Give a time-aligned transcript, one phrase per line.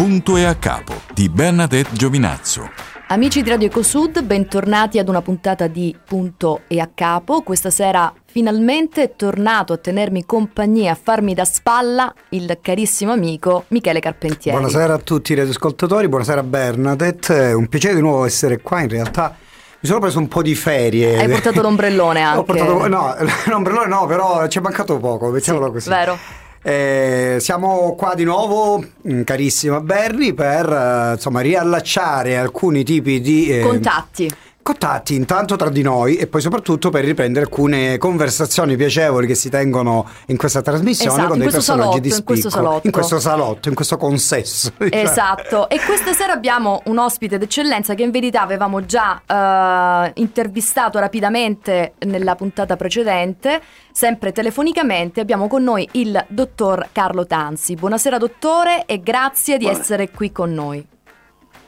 [0.00, 2.70] Punto e a capo di Bernadette Giovinazzo.
[3.08, 7.42] Amici di Radio Ecosud, bentornati ad una puntata di Punto e a capo.
[7.42, 13.64] Questa sera finalmente è tornato a tenermi compagnia, a farmi da spalla il carissimo amico
[13.68, 14.56] Michele Carpentieri.
[14.56, 18.88] Buonasera a tutti i radioascoltatori, buonasera Bernadette, è un piacere di nuovo essere qua in
[18.88, 19.36] realtà.
[19.80, 21.18] Mi sono preso un po' di ferie.
[21.18, 22.38] Hai portato l'ombrellone anche?
[22.38, 23.16] Ho portato, no,
[23.48, 25.88] l'ombrellone no, però ci è mancato poco, mettiamolo sì, così.
[25.90, 26.39] Vero.
[26.62, 33.48] Eh, siamo qua di nuovo, mm, carissima Berry, per eh, insomma, riallacciare alcuni tipi di
[33.48, 34.30] eh, contatti
[34.62, 39.48] contatti intanto tra di noi e poi soprattutto per riprendere alcune conversazioni piacevoli che si
[39.48, 42.92] tengono in questa trasmissione esatto, con dei personaggi salotto, di spicco in questo salotto in
[42.92, 45.02] questo salotto in questo consesso diciamo.
[45.02, 50.98] esatto e questa sera abbiamo un ospite d'eccellenza che in verità avevamo già uh, intervistato
[50.98, 53.60] rapidamente nella puntata precedente
[53.92, 59.78] sempre telefonicamente abbiamo con noi il dottor Carlo Tanzi buonasera dottore e grazie di Buona.
[59.78, 60.86] essere qui con noi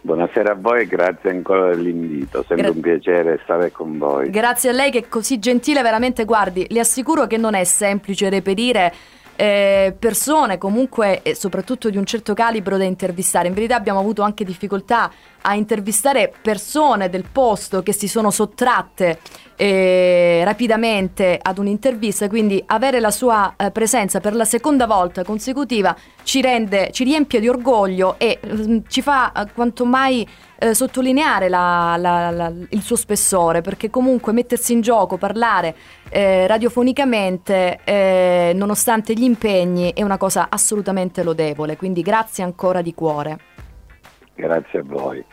[0.05, 4.31] Buonasera a voi e grazie ancora dell'invito, sempre Gra- un piacere stare con voi.
[4.31, 8.29] Grazie a lei che è così gentile, veramente guardi, le assicuro che non è semplice
[8.29, 8.93] reperire
[9.37, 13.47] eh, persone comunque e soprattutto di un certo calibro da intervistare.
[13.47, 15.09] In verità abbiamo avuto anche difficoltà
[15.43, 19.19] a intervistare persone del posto che si sono sottratte
[19.57, 25.95] eh, rapidamente ad un'intervista, quindi avere la sua eh, presenza per la seconda volta consecutiva
[26.23, 30.27] ci rende, ci riempie di orgoglio e mh, ci fa eh, quanto mai
[30.59, 35.75] eh, sottolineare la, la, la, il suo spessore, perché comunque mettersi in gioco, parlare
[36.09, 41.77] eh, radiofonicamente, eh, nonostante gli impegni, è una cosa assolutamente lodevole.
[41.77, 43.39] Quindi grazie ancora di cuore.
[44.35, 45.25] Grazie a voi.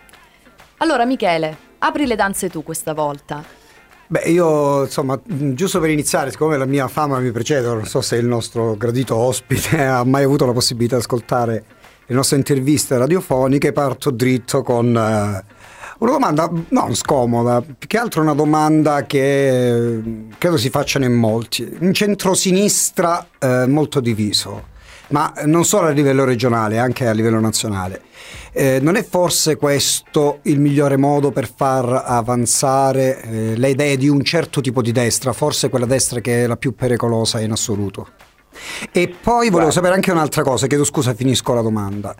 [0.77, 3.43] Allora Michele, apri le danze tu questa volta.
[4.07, 8.15] Beh, io insomma, giusto per iniziare, siccome la mia fama mi precede, non so se
[8.15, 11.63] il nostro gradito ospite ha mai avuto la possibilità di ascoltare
[12.05, 15.53] le nostre interviste radiofoniche, parto dritto con uh,
[15.99, 20.01] una domanda non scomoda, più che altro una domanda che
[20.39, 21.77] credo si facciano in molti.
[21.79, 24.77] Un centrosinistra uh, molto diviso
[25.09, 28.01] ma non solo a livello regionale, anche a livello nazionale.
[28.51, 34.07] Eh, non è forse questo il migliore modo per far avanzare eh, le idee di
[34.07, 38.07] un certo tipo di destra, forse quella destra che è la più pericolosa in assoluto?
[38.91, 42.15] E poi volevo sapere anche un'altra cosa, chiedo scusa, finisco la domanda.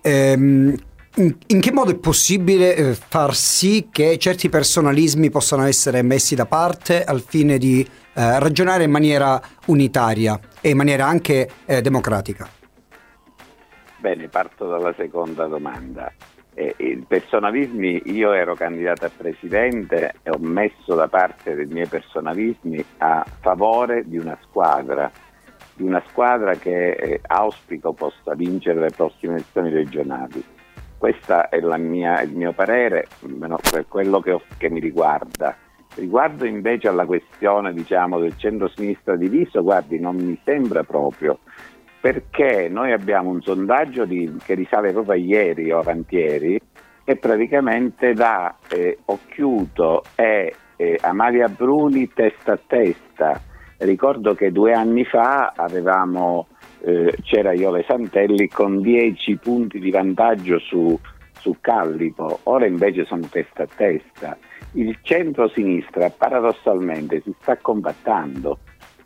[0.00, 0.74] Ehm,
[1.16, 6.46] in che modo è possibile eh, far sì che certi personalismi possano essere messi da
[6.46, 12.48] parte al fine di eh, ragionare in maniera unitaria e in maniera anche eh, democratica?
[13.98, 16.12] Bene, parto dalla seconda domanda.
[16.54, 21.86] Eh, I personalismi, io ero candidato a presidente e ho messo da parte dei miei
[21.86, 25.10] personalismi a favore di una squadra,
[25.74, 30.44] di una squadra che eh, auspico possa vincere le prossime elezioni regionali
[31.04, 33.06] questo è mia, il mio parere,
[33.70, 35.54] per quello che, che, mi riguarda.
[35.94, 41.38] Riguardo invece alla questione diciamo, del centro-sinistra diviso, guardi, non mi sembra proprio,
[42.00, 46.60] perché noi abbiamo un sondaggio di, che risale proprio a ieri o avantieri,
[47.04, 53.40] che praticamente dà eh, Occhiuto e eh, Amalia Bruni testa a testa.
[53.78, 56.46] Ricordo che due anni fa avevamo
[56.80, 60.98] eh, c'era Iole Santelli con 10 punti di vantaggio su,
[61.38, 64.36] su Callipo, ora invece sono testa a testa.
[64.74, 68.58] Il centro-sinistra paradossalmente si sta combattendo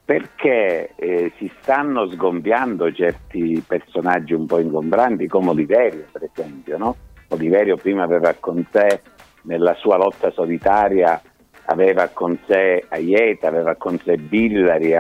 [0.05, 6.79] perché eh, si stanno sgombiando certi personaggi un po' ingombranti come Oliverio per esempio.
[6.79, 6.97] No?
[7.29, 9.03] Oliverio prima aveva con sé
[9.43, 11.21] nella sua lotta solitaria
[11.71, 14.97] aveva con sé Aieta, aveva con sé Billari e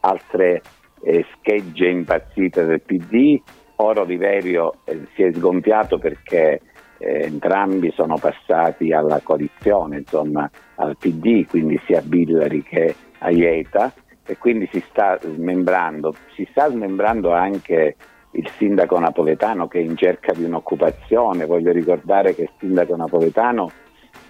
[0.00, 0.62] altre
[1.02, 3.40] eh, schegge impazzite del PD,
[3.76, 6.60] ora Oliverio eh, si è sgonfiato perché
[7.02, 13.92] eh, entrambi sono passati alla coalizione, insomma al PD, quindi sia Billari che Aieta
[14.24, 17.96] e quindi si sta smembrando, si sta smembrando anche
[18.34, 23.70] il sindaco napoletano che è in cerca di un'occupazione, voglio ricordare che il sindaco napoletano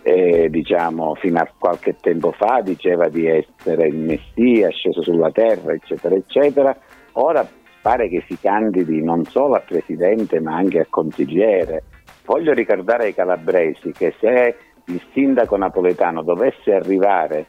[0.02, 5.72] eh, diciamo, fino a qualche tempo fa diceva di essere il Messia, sceso sulla terra,
[5.72, 6.76] eccetera, eccetera.
[7.12, 7.46] Ora
[7.80, 11.84] pare che si candidi non solo a presidente ma anche a consigliere.
[12.24, 17.46] Voglio ricordare ai calabresi che se il sindaco napoletano dovesse arrivare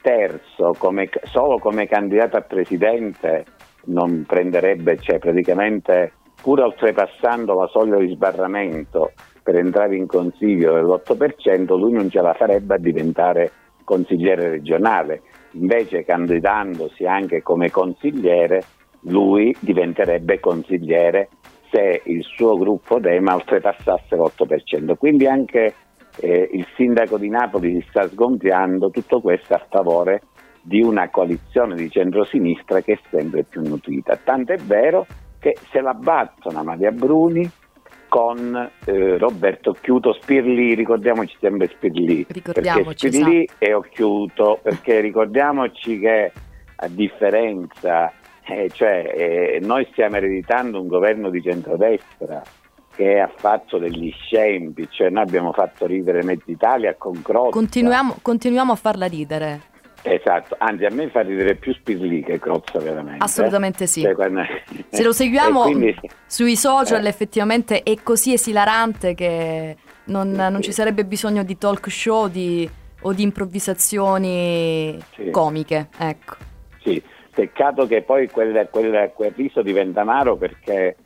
[0.00, 3.44] terzo come, solo come candidato a presidente
[3.86, 9.12] non prenderebbe, cioè praticamente pur oltrepassando la soglia di sbarramento
[9.42, 13.50] per entrare in consiglio dell'8%, lui non ce la farebbe a diventare
[13.84, 15.22] consigliere regionale.
[15.52, 18.62] Invece candidandosi anche come consigliere,
[19.02, 21.28] lui diventerebbe consigliere
[21.70, 24.96] se il suo gruppo Dema oltrepassasse l'8%.
[24.96, 25.74] Quindi anche
[26.18, 30.22] eh, il sindaco di Napoli si sta sgonfiando, tutto questo a favore
[30.62, 34.16] di una coalizione di centrosinistra che è sempre più nutrita.
[34.16, 35.06] Tant'è vero
[35.38, 37.48] che se la battono Maria Bruni
[38.08, 43.64] con eh, Roberto Chiuto Spirli, ricordiamoci sempre Spirli, perché Spirli esatto.
[43.64, 46.32] è Occhiuto, perché ricordiamoci che
[46.76, 48.12] a differenza,
[48.48, 52.42] eh, cioè eh, noi stiamo ereditando un governo di centrodestra
[52.94, 57.50] che ha fatto degli scempi, cioè noi abbiamo fatto ridere mezza Italia con Crozza.
[57.50, 59.74] Continuiamo, continuiamo a farla ridere.
[60.02, 63.24] Esatto, anzi a me fa ridere più Spirli che Crozza veramente.
[63.24, 64.02] Assolutamente sì.
[64.02, 64.42] Cioè, quando...
[64.88, 65.94] Se lo seguiamo quindi...
[66.26, 67.08] sui social eh.
[67.08, 72.68] effettivamente è così esilarante che non, sì, non ci sarebbe bisogno di talk show di,
[73.02, 75.30] o di improvvisazioni sì.
[75.30, 75.88] comiche.
[75.98, 76.36] Ecco.
[76.82, 77.02] Sì,
[77.36, 80.96] peccato che poi quel, quel, quel riso diventa amaro perché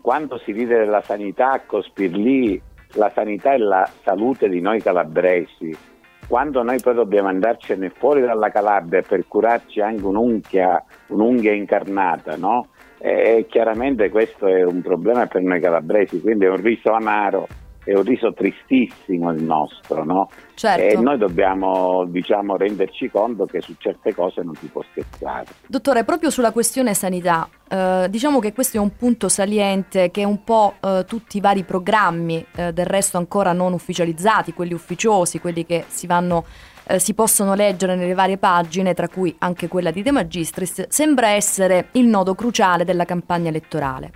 [0.00, 2.60] quando si ride della sanità con Spirli,
[2.94, 5.94] la sanità è la salute di noi calabresi
[6.26, 12.70] quando noi poi dobbiamo andarcene fuori dalla Calabria per curarci anche un'unghia, un'unghia incarnata, no?
[12.98, 17.46] E chiaramente questo è un problema per noi calabresi, quindi è un riso amaro
[17.86, 20.28] è un riso tristissimo il nostro, no?
[20.54, 20.82] Certo.
[20.82, 25.46] E noi dobbiamo diciamo, renderci conto che su certe cose non si può scherzare.
[25.68, 30.42] Dottore, proprio sulla questione sanità, eh, diciamo che questo è un punto saliente che un
[30.42, 35.64] po' eh, tutti i vari programmi, eh, del resto ancora non ufficializzati, quelli ufficiosi, quelli
[35.64, 36.44] che si vanno
[36.88, 41.28] eh, si possono leggere nelle varie pagine, tra cui anche quella di De Magistris, sembra
[41.28, 44.10] essere il nodo cruciale della campagna elettorale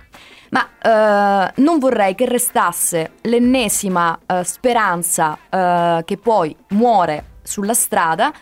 [0.51, 8.33] ma eh, non vorrei che restasse l'ennesima eh, speranza eh, che poi muore sulla strada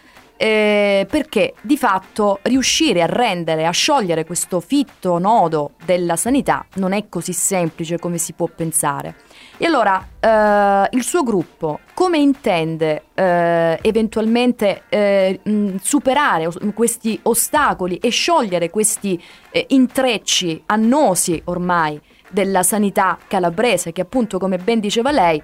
[0.41, 6.93] eh, perché di fatto riuscire a rendere, a sciogliere questo fitto nodo della sanità non
[6.93, 9.15] è così semplice come si può pensare.
[9.61, 17.97] E allora eh, il suo gruppo come intende eh, eventualmente eh, mh, superare questi ostacoli
[17.97, 19.21] e sciogliere questi
[19.51, 25.43] eh, intrecci annosi ormai della sanità calabrese che appunto come ben diceva lei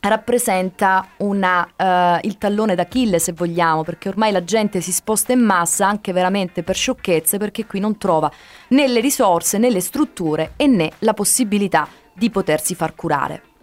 [0.00, 5.40] rappresenta una, uh, il tallone d'Achille se vogliamo, perché ormai la gente si sposta in
[5.40, 8.30] massa anche veramente per sciocchezze, perché qui non trova
[8.68, 13.55] né le risorse né le strutture e né la possibilità di potersi far curare.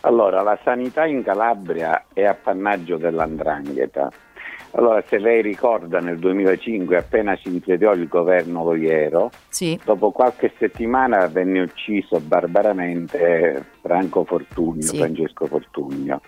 [0.00, 4.10] Allora, la sanità in Calabria è appannaggio dell'andrangheta.
[4.76, 9.78] Allora, se lei ricorda nel 2005, appena si insediò il governo Loiero, sì.
[9.84, 14.96] dopo qualche settimana venne ucciso barbaramente Franco Fortugno, sì.
[14.98, 16.20] Francesco Fortugno.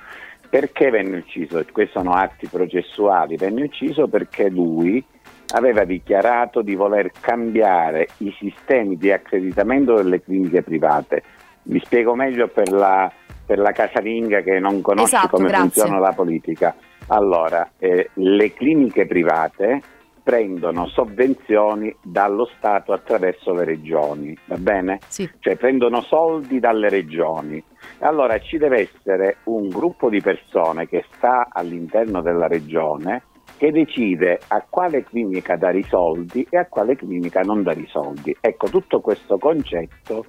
[0.49, 1.65] Perché venne ucciso?
[1.73, 3.37] Questi sono atti processuali.
[3.37, 5.05] Venne ucciso perché lui
[5.49, 11.23] aveva dichiarato di voler cambiare i sistemi di accreditamento delle cliniche private.
[11.65, 13.11] Vi spiego meglio per la,
[13.47, 15.83] per la casalinga che non conosce esatto, come grazie.
[15.83, 16.75] funziona la politica.
[17.09, 19.81] Allora, eh, le cliniche private
[20.27, 24.99] prendono sovvenzioni dallo Stato attraverso le regioni, va bene?
[25.07, 25.31] Sì.
[25.39, 27.63] Cioè prendono soldi dalle regioni.
[28.01, 33.23] Allora ci deve essere un gruppo di persone che sta all'interno della regione
[33.57, 37.87] che decide a quale clinica dare i soldi e a quale clinica non dare i
[37.87, 38.37] soldi.
[38.41, 40.27] Ecco, tutto questo concetto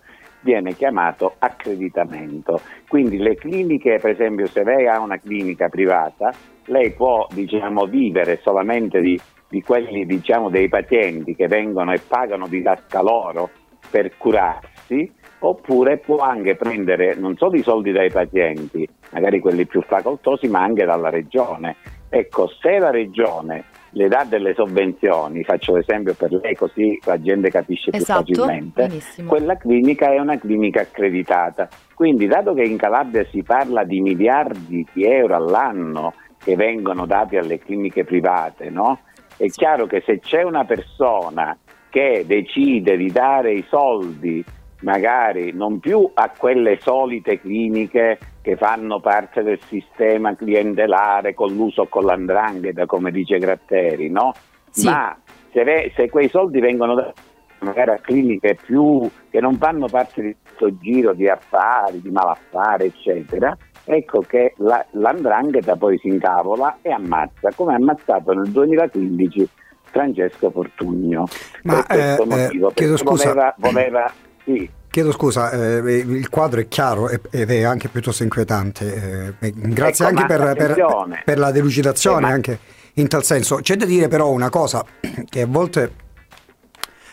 [0.47, 2.61] viene chiamato accreditamento.
[2.87, 6.31] Quindi le cliniche, per esempio, se lei ha una clinica privata,
[6.67, 12.47] lei può diciamo, vivere solamente di, di quelli diciamo, dei pazienti che vengono e pagano
[12.47, 13.49] di tasca loro
[13.91, 19.81] per curarsi, oppure può anche prendere non solo i soldi dai pazienti, magari quelli più
[19.81, 21.75] facoltosi, ma anche dalla regione.
[22.09, 27.49] Ecco, se la regione le dà delle sovvenzioni, faccio l'esempio per lei così la gente
[27.49, 29.29] capisce esatto, più facilmente, benissimo.
[29.29, 31.67] quella clinica è una clinica accreditata.
[31.93, 36.13] Quindi dato che in Calabria si parla di miliardi di euro all'anno
[36.43, 38.99] che vengono dati alle cliniche private, no?
[39.35, 41.57] È chiaro che se c'è una persona
[41.89, 44.43] che decide di dare i soldi
[44.81, 51.87] magari non più a quelle solite cliniche che fanno parte del sistema clientelare con l'uso
[51.87, 54.33] con l'andrangheta, come dice Gratteri, no?
[54.69, 54.85] Sì.
[54.85, 55.17] Ma
[55.51, 57.21] se, ve, se, quei soldi vengono dati
[57.59, 62.85] magari a cliniche più che non fanno parte di questo giro di affari, di malaffare,
[62.85, 69.49] eccetera, ecco che la, l'andrangheta poi si incavola e ammazza, come ha ammazzato nel 2015
[69.83, 71.25] Francesco Fortugno.
[71.63, 73.29] Ma per eh, motivo, eh, chiedo scusa.
[73.29, 74.13] Voleva, voleva,
[74.47, 74.69] sì.
[74.89, 79.35] Chiedo scusa, eh, il quadro è chiaro ed è anche piuttosto inquietante.
[79.39, 82.59] Eh, grazie ecco, anche per, per, per, la delucidazione, eh, anche
[82.93, 83.57] in tal senso.
[83.57, 84.83] C'è da dire però una cosa
[85.29, 85.91] che a volte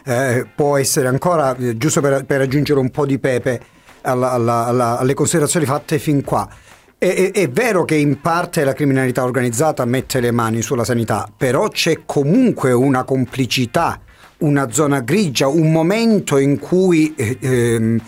[0.05, 3.61] eh, può essere ancora, eh, giusto per, per, aggiungere un po' di pepe
[4.03, 6.49] alla, alla, alla, alle considerazioni fatte fin qua.
[6.97, 11.29] È, è, è, vero che in parte la criminalità organizzata mette le mani sulla sanità,
[11.37, 14.01] però c'è comunque una complicità
[14.39, 18.01] una zona grigia, un momento in cui eh, ehm,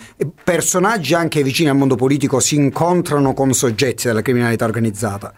[0.43, 5.33] personaggi anche vicini al mondo politico si incontrano con soggetti della criminalità organizzata.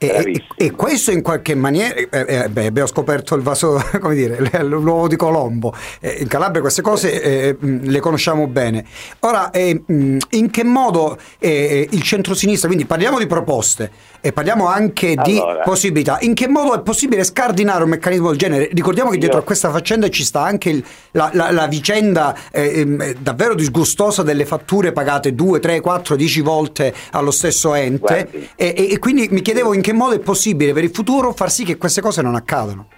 [0.00, 4.62] E, e, questo in qualche maniera, eh, eh, beh, abbiamo scoperto il vaso, come dire,
[4.62, 5.74] l'uovo di Colombo.
[5.98, 8.84] Eh, in Calabria queste cose eh, le conosciamo bene.
[9.20, 13.90] Ora, eh, in che modo eh, il centro-sinistra, quindi parliamo di proposte
[14.20, 18.38] e parliamo anche allora, di possibilità, in che modo è possibile scardinare un meccanismo del
[18.38, 18.68] genere?
[18.72, 22.36] Ricordiamo che dietro io, a questa faccenda ci sta anche il, la, la, la, vicenda
[22.52, 28.74] ehm, davvero disgustosa delle fatture pagate 2, 3, 4, 10 volte allo stesso ente e,
[28.90, 31.76] e, quindi mi chiedevo in che modo è possibile per il futuro far sì che
[31.76, 32.88] queste cose non accadano?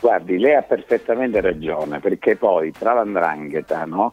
[0.00, 4.12] Guardi, lei ha perfettamente ragione, perché poi tra l'andrangheta no,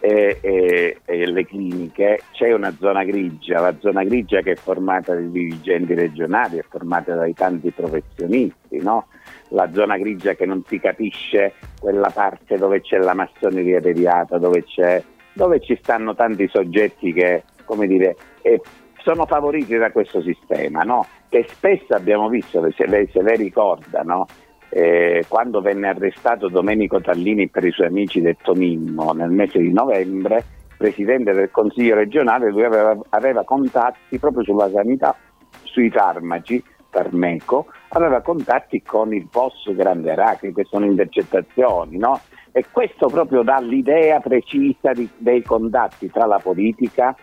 [0.00, 5.14] e, e, e, le cliniche c'è una zona grigia, la zona grigia che è formata
[5.14, 9.06] dai dirigenti regionali, è formata dai tanti professionisti, no?
[9.48, 14.64] la zona grigia che non si capisce quella parte dove c'è la massoneria deviata, dove,
[15.32, 18.14] dove ci stanno tanti soggetti che, come dire,
[19.04, 21.06] sono favoriti da questo sistema, no?
[21.28, 24.26] che spesso abbiamo visto, se lei, se lei ricorda, no?
[24.70, 29.72] eh, quando venne arrestato Domenico Tallini per i suoi amici detto Mimmo nel mese di
[29.72, 30.42] novembre,
[30.78, 35.14] presidente del Consiglio regionale, lui aveva, aveva contatti proprio sulla sanità,
[35.64, 42.20] sui farmaci, Parmeco, aveva contatti con il boss Grande Aracri, che sono intercettazioni, no?
[42.52, 47.14] E questo proprio dà l'idea precisa di, dei contatti tra la politica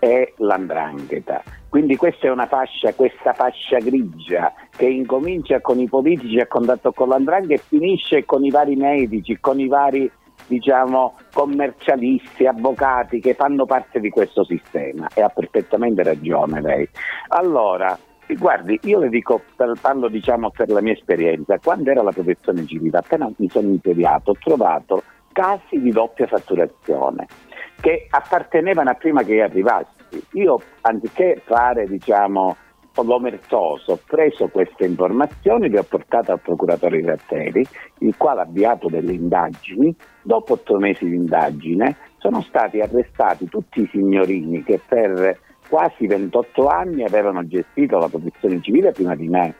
[0.00, 1.42] e l'andrangheta.
[1.68, 6.90] Quindi questa è una fascia, questa fascia grigia che incomincia con i politici a contatto
[6.90, 10.10] con l'andrangheta e finisce con i vari medici, con i vari
[10.48, 16.88] diciamo, commercialisti, avvocati che fanno parte di questo sistema e ha perfettamente ragione lei.
[17.28, 19.42] Allora, guardi, io le dico,
[19.80, 24.32] parlo diciamo per la mia esperienza, quando era la protezione civile, appena mi sono insediato,
[24.32, 27.26] ho trovato casi di doppia fatturazione
[27.80, 30.22] che appartenevano a prima che arrivassi.
[30.32, 32.56] Io anziché fare diciamo
[33.02, 37.64] l'omertoso, ho preso queste informazioni, le ho portate al procuratore Gratteri,
[38.00, 39.94] il quale ha avviato delle indagini.
[40.20, 46.66] Dopo otto mesi di indagine sono stati arrestati tutti i signorini che per quasi 28
[46.66, 49.54] anni avevano gestito la protezione civile prima di me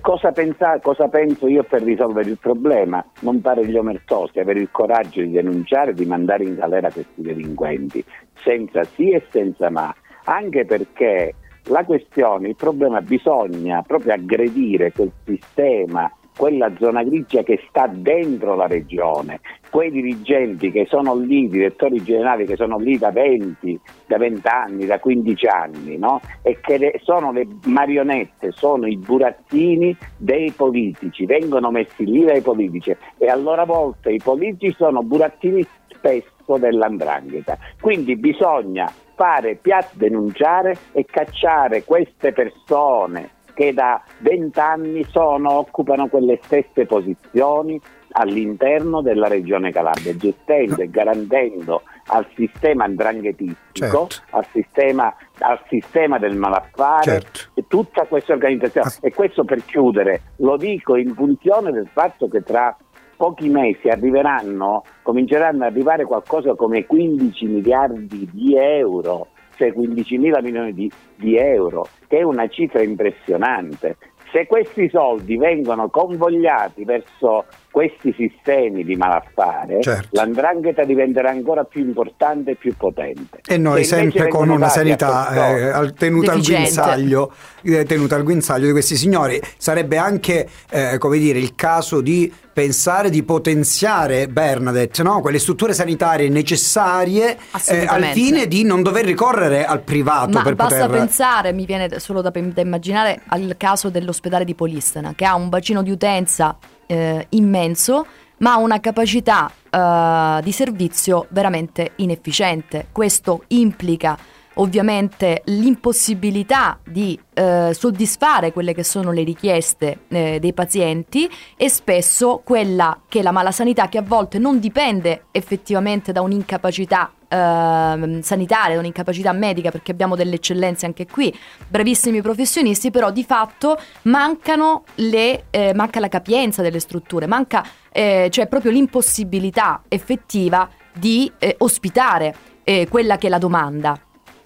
[0.00, 3.04] Cosa, pensa, cosa, penso io per risolvere il problema?
[3.20, 8.02] Non fare gli omertosi, avere il coraggio di denunciare, di mandare in galera questi delinquenti,
[8.42, 15.12] senza sì e senza ma, anche perché la questione, il problema bisogna proprio aggredire quel
[15.24, 19.40] sistema quella zona grigia che sta dentro la regione,
[19.70, 24.86] quei dirigenti che sono lì, direttori generali che sono lì da 20, da 20 anni,
[24.86, 26.20] da 15 anni, no?
[26.42, 32.94] e che sono le marionette, sono i burattini dei politici, vengono messi lì dai politici
[33.18, 37.56] e a loro volta i politici sono burattini spesso dell'andrangheta.
[37.80, 46.84] Quindi bisogna fare piazza denunciare e cacciare queste persone che da vent'anni occupano quelle stesse
[46.84, 54.08] posizioni all'interno della regione Calabria, gestendo e garantendo al sistema andranghetistico, certo.
[54.36, 57.64] al, sistema, al, sistema, del malaffare, certo.
[57.66, 58.90] tutta questa organizzazione.
[59.00, 62.76] E questo per chiudere, lo dico in funzione del fatto che tra
[63.16, 70.40] pochi mesi arriveranno, cominceranno ad arrivare qualcosa come 15 miliardi di euro cioè 15 mila
[70.40, 73.96] milioni di, di euro, che è una cifra impressionante.
[74.32, 80.08] Se questi soldi vengono convogliati verso questi sistemi di malaffare, certo.
[80.12, 83.40] l'andrangheta diventerà ancora più importante e più potente.
[83.46, 87.32] E noi sempre con una sanità eh, tenuta, al guinzaglio,
[87.62, 89.40] eh, tenuta al guinzaglio di questi signori.
[89.58, 95.20] Sarebbe anche, eh, come dire, il caso di pensare di potenziare Bernadette, no?
[95.20, 97.36] quelle strutture sanitarie necessarie
[97.68, 100.98] eh, al fine di non dover ricorrere al privato Ma per basta poter...
[100.98, 105.50] pensare, mi viene solo da, da immaginare, al caso dell'ospedale di Polistena, che ha un
[105.50, 106.56] bacino di utenza
[106.86, 108.06] eh, immenso,
[108.38, 112.88] ma una capacità eh, di servizio veramente inefficiente.
[112.92, 114.18] Questo implica
[114.58, 122.40] ovviamente l'impossibilità di eh, soddisfare quelle che sono le richieste eh, dei pazienti e spesso
[122.44, 129.32] quella che la malasanità che a volte non dipende effettivamente da un'incapacità eh, sanitaria, un'incapacità
[129.32, 131.36] medica, perché abbiamo delle eccellenze anche qui,
[131.68, 138.28] bravissimi professionisti, però di fatto mancano le, eh, manca la capienza delle strutture, manca eh,
[138.30, 143.98] c'è proprio l'impossibilità effettiva di eh, ospitare eh, quella che è la domanda.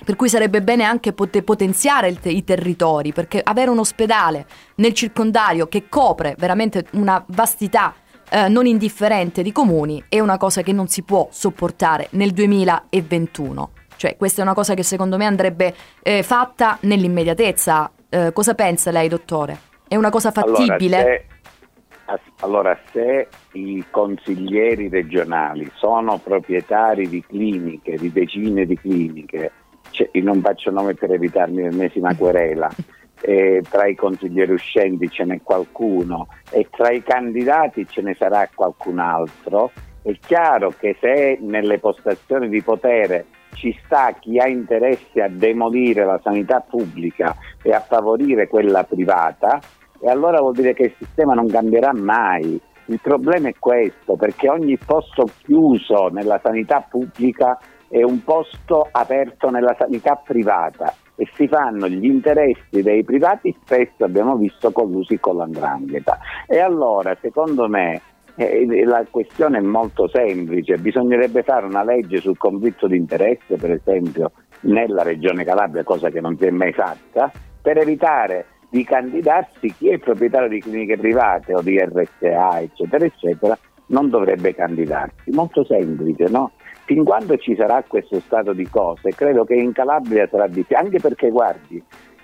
[0.03, 4.47] Per cui sarebbe bene anche pot- potenziare te- i territori, perché avere un ospedale
[4.77, 7.95] nel circondario che copre veramente una vastità
[8.31, 13.71] eh, non indifferente di comuni è una cosa che non si può sopportare nel 2021.
[13.97, 17.91] Cioè, questa è una cosa che secondo me andrebbe eh, fatta nell'immediatezza.
[18.09, 19.59] Eh, cosa pensa lei, dottore?
[19.87, 20.97] È una cosa fattibile?
[20.97, 21.19] Allora
[22.07, 29.53] se, allora, se i consiglieri regionali sono proprietari di cliniche, di decine di cliniche,
[29.91, 32.71] cioè, non faccio nome per evitarmi l'ennesima querela,
[33.23, 38.49] eh, tra i consiglieri uscenti ce n'è qualcuno e tra i candidati ce ne sarà
[38.55, 39.71] qualcun altro,
[40.03, 46.05] è chiaro che se nelle postazioni di potere ci sta chi ha interesse a demolire
[46.05, 49.59] la sanità pubblica e a favorire quella privata,
[50.01, 52.59] e allora vuol dire che il sistema non cambierà mai.
[52.87, 57.59] Il problema è questo, perché ogni posto chiuso nella sanità pubblica
[57.89, 64.05] è un posto aperto nella sanità privata e si fanno gli interessi dei privati spesso
[64.05, 66.19] abbiamo visto collusi con l'andrangheta.
[66.47, 68.01] E allora, secondo me,
[68.37, 73.73] eh, la questione è molto semplice, bisognerebbe fare una legge sul conflitto di interesse, per
[73.73, 79.75] esempio, nella regione Calabria, cosa che non si è mai fatta, per evitare di candidarsi
[79.75, 83.59] chi è proprietario di cliniche private o di RSA, eccetera, eccetera,
[83.89, 85.33] non dovrebbe candidarsi.
[85.33, 86.53] Molto semplice, no?
[86.91, 90.99] Fin quando ci sarà questo stato di cose, credo che in Calabria sarà difficile, anche
[90.99, 91.81] perché guardi,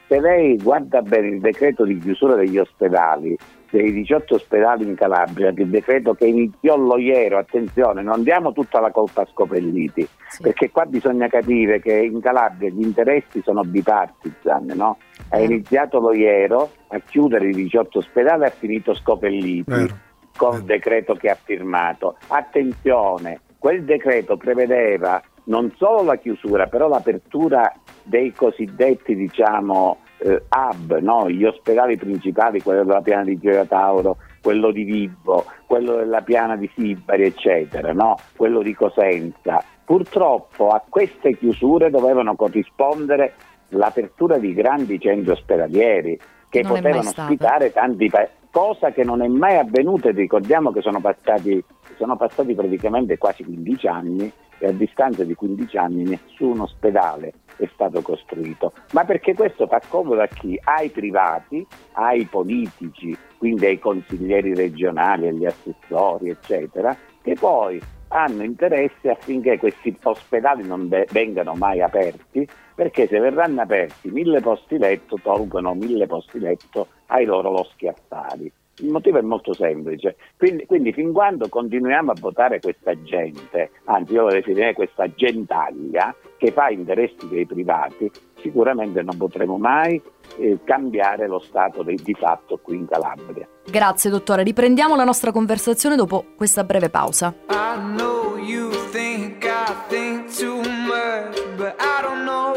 [0.09, 3.39] se lei guarda bene il decreto di chiusura degli ospedali,
[3.71, 8.91] dei 18 ospedali in Calabria, il decreto che iniziò Loiero, attenzione, non diamo tutta la
[8.91, 10.43] colpa a Scopelliti, sì.
[10.43, 14.99] perché qua bisogna capire che in Calabria gli interessi sono bipartisan, no?
[15.29, 15.45] Ha eh.
[15.45, 19.97] iniziato Loiero a chiudere i 18 ospedali e ha finito Scopelliti Vero.
[20.37, 22.17] con il decreto che ha firmato.
[22.27, 27.75] Attenzione, quel decreto prevedeva non solo la chiusura, però l'apertura
[28.05, 31.29] dei cosiddetti diciamo, eh, hub, no?
[31.29, 36.55] gli ospedali principali, quello della piana di Gioia Tauro, quello di Vibo, quello della piana
[36.55, 38.15] di Sibari, eccetera, no?
[38.37, 39.65] quello di Cosenza.
[39.85, 43.35] Purtroppo a queste chiusure dovevano corrispondere
[43.71, 46.17] l'apertura di grandi centri ospedalieri
[46.49, 50.99] che non potevano ospitare tanti paesi, cosa che non è mai avvenuta, ricordiamo che sono
[50.99, 51.63] passati,
[51.99, 57.69] sono passati praticamente quasi 15 anni e a distanza di 15 anni nessun ospedale è
[57.75, 60.59] stato costruito, ma perché questo fa comodo a chi?
[60.65, 69.11] Ai privati, ai politici, quindi ai consiglieri regionali, agli assessori, eccetera, che poi hanno interesse
[69.11, 75.19] affinché questi ospedali non be- vengano mai aperti, perché se verranno aperti mille posti letto
[75.21, 78.51] tolgono mille posti letto ai loro loschi affari.
[78.79, 84.13] Il motivo è molto semplice, quindi, quindi, fin quando continuiamo a votare questa gente, anzi
[84.13, 88.09] io lo definirei questa gentaglia che fa interessi dei privati,
[88.41, 90.01] sicuramente non potremo mai
[90.39, 93.49] eh, cambiare lo stato di, di fatto qui in Calabria.
[93.65, 97.35] Grazie dottore, riprendiamo la nostra conversazione dopo questa breve pausa.
[97.49, 102.55] I know you think I think too much, but I don't know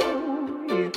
[0.67, 0.89] you.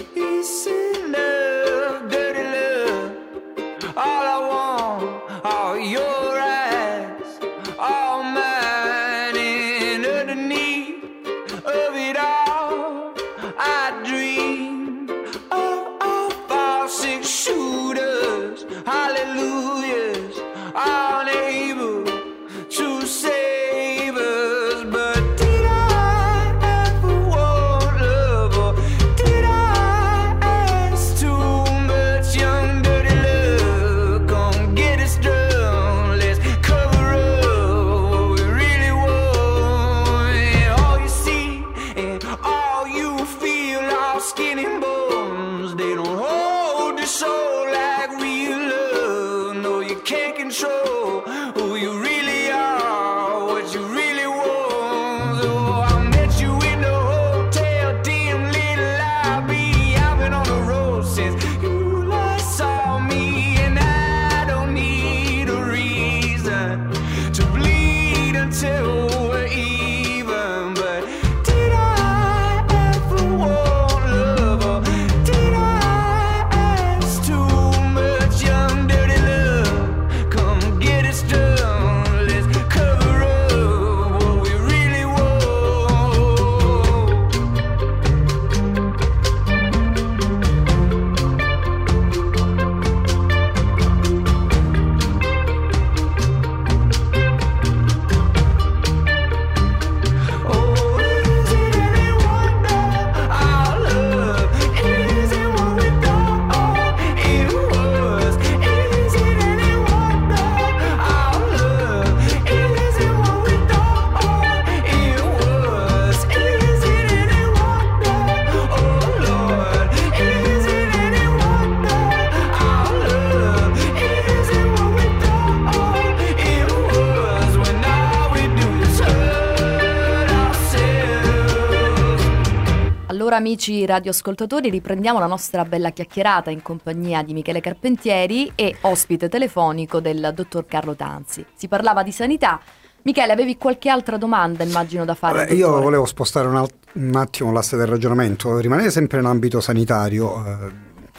[133.53, 140.01] Amici radioascoltatori riprendiamo la nostra bella chiacchierata in compagnia di Michele Carpentieri e ospite telefonico
[140.01, 141.45] del dottor Carlo Tanzi.
[141.55, 142.59] Si parlava di sanità.
[143.03, 145.41] Michele, avevi qualche altra domanda immagino da fare?
[145.41, 149.61] Vabbè, io volevo spostare un, alt- un, attimo l'asse del ragionamento, rimanere sempre in ambito
[149.61, 150.47] sanitario.
[150.47, 150.73] Eh,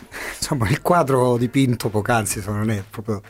[0.35, 3.21] insomma, il quadro dipinto poc'anzi non è proprio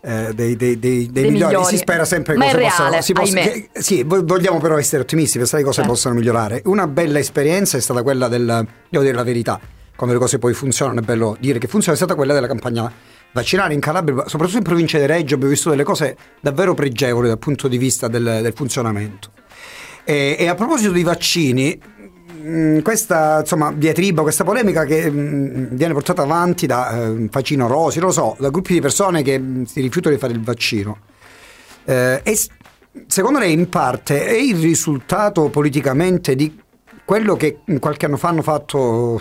[0.00, 1.54] eh, dei, dei, dei, dei migliori.
[1.54, 1.64] migliori.
[1.64, 5.62] Si spera sempre che cose possano, si possa, che, sì, vogliamo però essere ottimisti, pensare
[5.62, 5.92] che cose certo.
[5.92, 6.62] possano migliorare.
[6.64, 9.60] Una bella esperienza è stata quella del, devo dire la verità,
[9.96, 12.90] quando le cose poi funzionano è bello dire che funziona, è stata quella della campagna
[13.32, 17.38] vaccinale in Calabria, soprattutto in provincia di Reggio, abbiamo visto delle cose davvero pregevoli dal
[17.38, 19.30] punto di vista del, del funzionamento.
[20.08, 21.78] E, e, a proposito di vaccini,
[22.46, 27.66] Mm, questa insomma, diatriba, questa polemica che mh, mm, viene portata avanti da eh, Facino
[27.66, 30.40] Rosi, lo so, da gruppi di persone che mh, mm, si rifiutano di fare il
[30.40, 30.98] vaccino.
[31.84, 32.38] Eh, e
[33.08, 36.56] secondo lei in parte è il risultato politicamente di
[37.04, 39.20] quello che qualche anno fa hanno fatto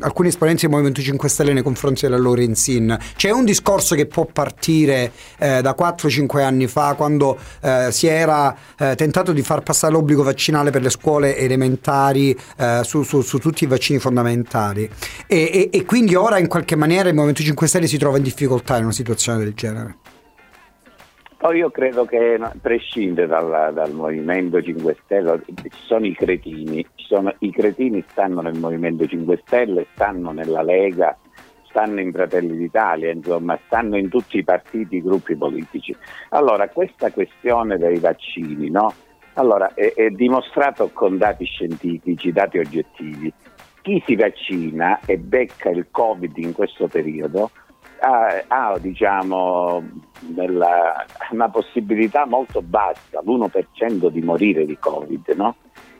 [0.00, 2.96] alcuni esponenti del Movimento 5 Stelle nei confronti della Lorenzin.
[3.16, 8.54] C'è un discorso che può partire eh, da 4-5 anni fa quando eh, si era
[8.78, 13.38] eh, tentato di far passare l'obbligo vaccinale per le scuole elementari eh, su, su, su,
[13.38, 14.88] tutti i vaccini fondamentali
[15.26, 18.22] e, e, e quindi ora in qualche maniera il Movimento 5 Stelle si trova in
[18.22, 19.96] difficoltà in una situazione del genere.
[21.44, 27.34] Poi io credo che prescinde dal, dal, Movimento 5 Stelle, ci sono i cretini, sono,
[27.40, 31.14] i cretini stanno nel Movimento 5 Stelle, stanno nella Lega,
[31.68, 35.94] stanno in Fratelli d'Italia, insomma, stanno in tutti i partiti, i gruppi politici.
[36.30, 38.94] Allora, questa questione dei vaccini, no?
[39.34, 43.30] Allora, è, è dimostrato con dati scientifici, dati oggettivi.
[43.82, 47.50] Chi si vaccina e becca il Covid in questo periodo
[48.04, 49.82] ha, ha diciamo,
[50.34, 55.28] nella, una possibilità molto bassa, l'1% di morire di Covid.
[55.36, 55.56] No?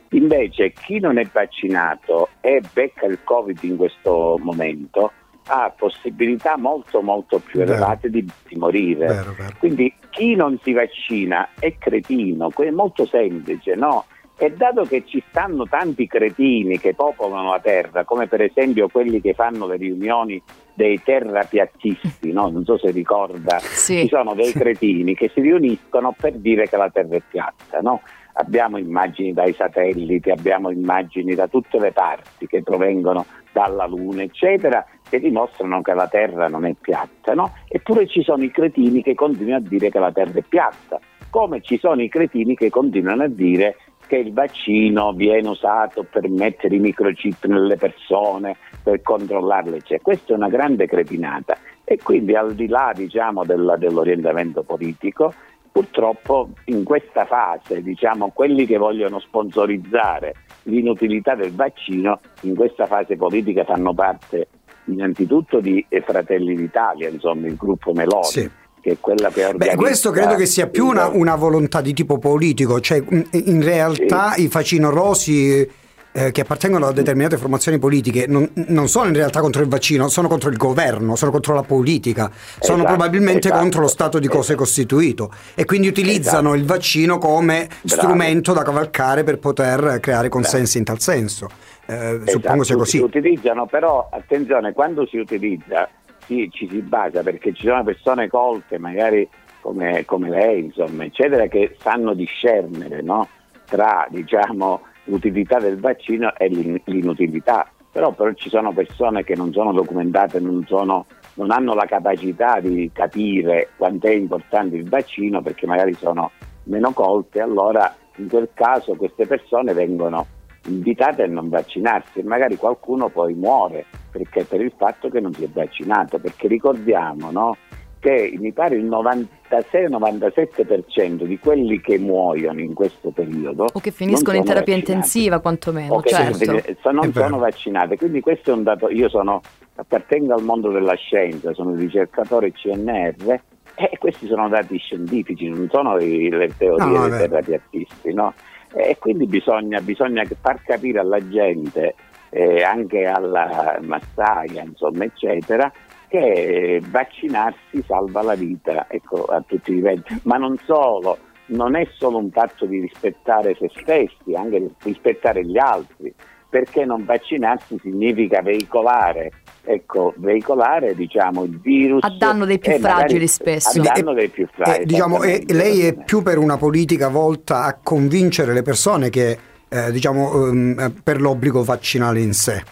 [0.09, 5.11] Invece chi non è vaccinato e becca il Covid in questo momento
[5.47, 9.07] ha possibilità molto molto più elevate di, di, morire.
[9.07, 9.55] Vero, vero.
[9.59, 14.05] Quindi chi non si vaccina è cretino, è molto semplice, no?
[14.37, 19.21] E dato che ci stanno tanti cretini che popolano la terra, come per esempio quelli
[19.21, 20.41] che fanno le riunioni
[20.73, 22.49] dei terrapiattisti, no?
[22.49, 24.01] non so se ricorda, sì.
[24.01, 27.79] ci sono dei cretini che si riuniscono per dire che la terra è piatta.
[27.79, 28.01] No?
[28.33, 34.85] Abbiamo immagini dai satelliti, abbiamo immagini da tutte le parti che provengono dalla Luna, eccetera,
[35.07, 37.33] che dimostrano che la terra non è piatta.
[37.33, 37.53] No?
[37.69, 41.61] Eppure ci sono i cretini che continuano a dire che la terra è piatta, come
[41.61, 46.75] ci sono i cretini che continuano a dire che il vaccino viene usato per mettere
[46.75, 51.57] i microchip nelle persone, per controllarle, cioè, questa è una grande cretinata.
[51.83, 55.33] E quindi al di là diciamo, del, dell'orientamento politico,
[55.71, 63.15] purtroppo in questa fase diciamo, quelli che vogliono sponsorizzare l'inutilità del vaccino in questa fase
[63.17, 64.47] politica fanno parte
[64.85, 68.23] innanzitutto di Fratelli d'Italia, insomma il gruppo Meloni.
[68.23, 69.71] Sì che è quella che organizza...
[69.71, 74.33] Beh, questo credo che sia più una, una volontà di tipo politico, cioè in realtà
[74.33, 74.43] sì.
[74.43, 75.67] i facinorosi
[76.11, 80.07] eh, che appartengono a determinate formazioni politiche non, non, sono in realtà contro il vaccino,
[80.07, 84.19] sono contro il governo, sono contro la politica, sono esatto, probabilmente esatto, contro lo stato
[84.19, 84.59] di cose esatto.
[84.59, 86.53] costituito e quindi utilizzano esatto.
[86.53, 88.01] il vaccino come Bravo.
[88.01, 90.79] strumento da cavalcare per poter creare consensi Bravo.
[90.79, 91.49] in tal senso.
[91.87, 92.97] Eh, suppongo sia così.
[92.97, 95.89] Si utilizzano però, attenzione, quando si utilizza
[96.25, 99.27] si, ci si basa perché ci sono persone colte, magari
[99.61, 103.27] come, come lei, insomma, eccetera, che sanno discernere no?
[103.65, 106.47] tra diciamo, l'utilità del vaccino e
[106.85, 107.67] l'inutilità.
[107.91, 112.59] Però, però, ci sono persone che non sono documentate, non, sono, non hanno la capacità
[112.59, 116.31] di capire quanto è importante il vaccino perché magari sono
[116.63, 120.27] meno colte, allora in quel caso queste persone vengono
[120.67, 123.85] invitate a non vaccinarsi e magari qualcuno poi muore
[124.15, 127.57] perché per il fatto che non si è vaccinato, perché ricordiamo no,
[127.99, 134.37] che mi pare il 96-97% di quelli che muoiono in questo periodo o che finiscono
[134.37, 134.91] in terapia vaccinati.
[134.91, 136.61] intensiva quantomeno, certo.
[136.91, 139.41] non sono vaccinate, quindi questo è un dato, io sono,
[139.75, 143.41] appartengo al mondo della scienza, sono ricercatore CNR
[143.75, 148.33] e questi sono dati scientifici, non sono le teorie no, dei terapiatisti, no?
[148.73, 151.95] E quindi bisogna, bisogna far capire alla gente,
[152.35, 155.71] eh, anche alla massaia, insomma, eccetera,
[156.09, 160.03] che vaccinarsi salva la vita ecco, a tutti i livelli.
[160.23, 161.17] Ma non solo,
[161.47, 166.13] non è solo un fatto di rispettare se stessi, anche rispettare gli altri,
[166.49, 169.31] perché non vaccinarsi significa veicolare
[169.63, 173.79] ecco, veicolare diciamo, il virus a danno dei più fragili spesso.
[173.79, 174.83] A danno dei più fragili.
[174.83, 179.37] Eh, diciamo, eh, lei è più per una politica volta a convincere le persone che
[179.75, 182.63] eh, diciamo, ehm, per l'obbligo vaccinale in sé.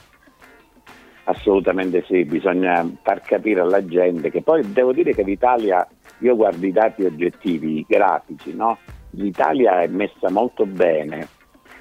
[1.26, 5.88] Assolutamente sì, bisogna far capire alla gente che poi devo dire che l'Italia,
[6.20, 8.78] io guardo i dati oggettivi, i grafici, no?
[9.12, 11.28] l'Italia è messa molto bene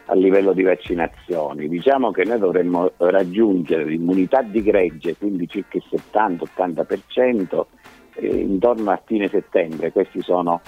[0.06, 1.68] a livello di vaccinazioni.
[1.68, 7.66] Diciamo che noi dovremmo raggiungere l'immunità di gregge, quindi circa il 70-80%,
[8.14, 9.92] eh, intorno a fine settembre.
[10.20, 10.60] Sono,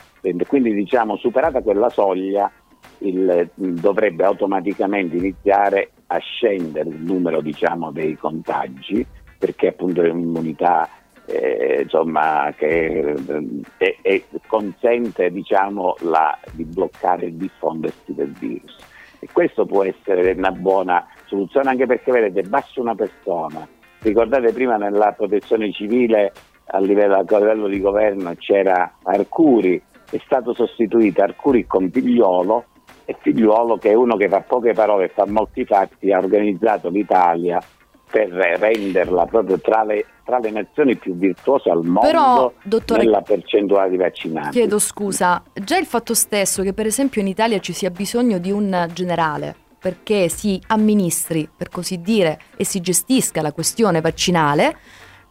[0.47, 2.51] quindi diciamo superata quella soglia
[2.99, 9.07] il, dovrebbe automaticamente iniziare a scendere il numero diciamo, dei contagi
[9.39, 10.89] perché appunto è un'immunità
[11.27, 13.15] eh, insomma, che
[13.79, 18.77] eh, è, consente diciamo, la, di bloccare il diffondersi del virus.
[19.19, 23.67] E questo può essere una buona soluzione anche perché vedete, basta una persona.
[24.01, 26.33] Ricordate prima nella protezione civile
[26.67, 32.65] a livello, a livello di governo c'era Arcuri, è stato sostituito Arcuri con Figliolo
[33.05, 36.89] e Figliuolo che è uno che fa poche parole e fa molti fatti, ha organizzato
[36.89, 37.63] l'Italia
[38.11, 43.23] per renderla proprio tra le, tra le nazioni più virtuose al mondo Però, dottore, nella
[43.23, 44.51] percentuale di vaccinati.
[44.51, 48.53] Chiedo scusa, già il fatto stesso che per esempio in Italia ci sia bisogno di
[48.53, 54.79] un generale perché si amministri, per così dire, e si gestisca la questione vaccinale,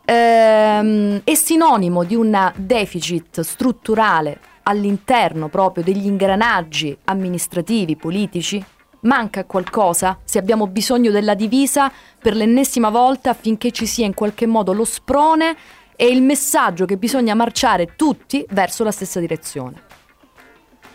[0.05, 8.63] ehm, è sinonimo di un deficit strutturale all'interno proprio degli ingranaggi amministrativi, politici?
[9.01, 10.19] Manca qualcosa?
[10.23, 14.85] Se abbiamo bisogno della divisa per l'ennesima volta affinché ci sia in qualche modo lo
[14.85, 15.55] sprone
[15.95, 19.81] e il messaggio che bisogna marciare tutti verso la stessa direzione.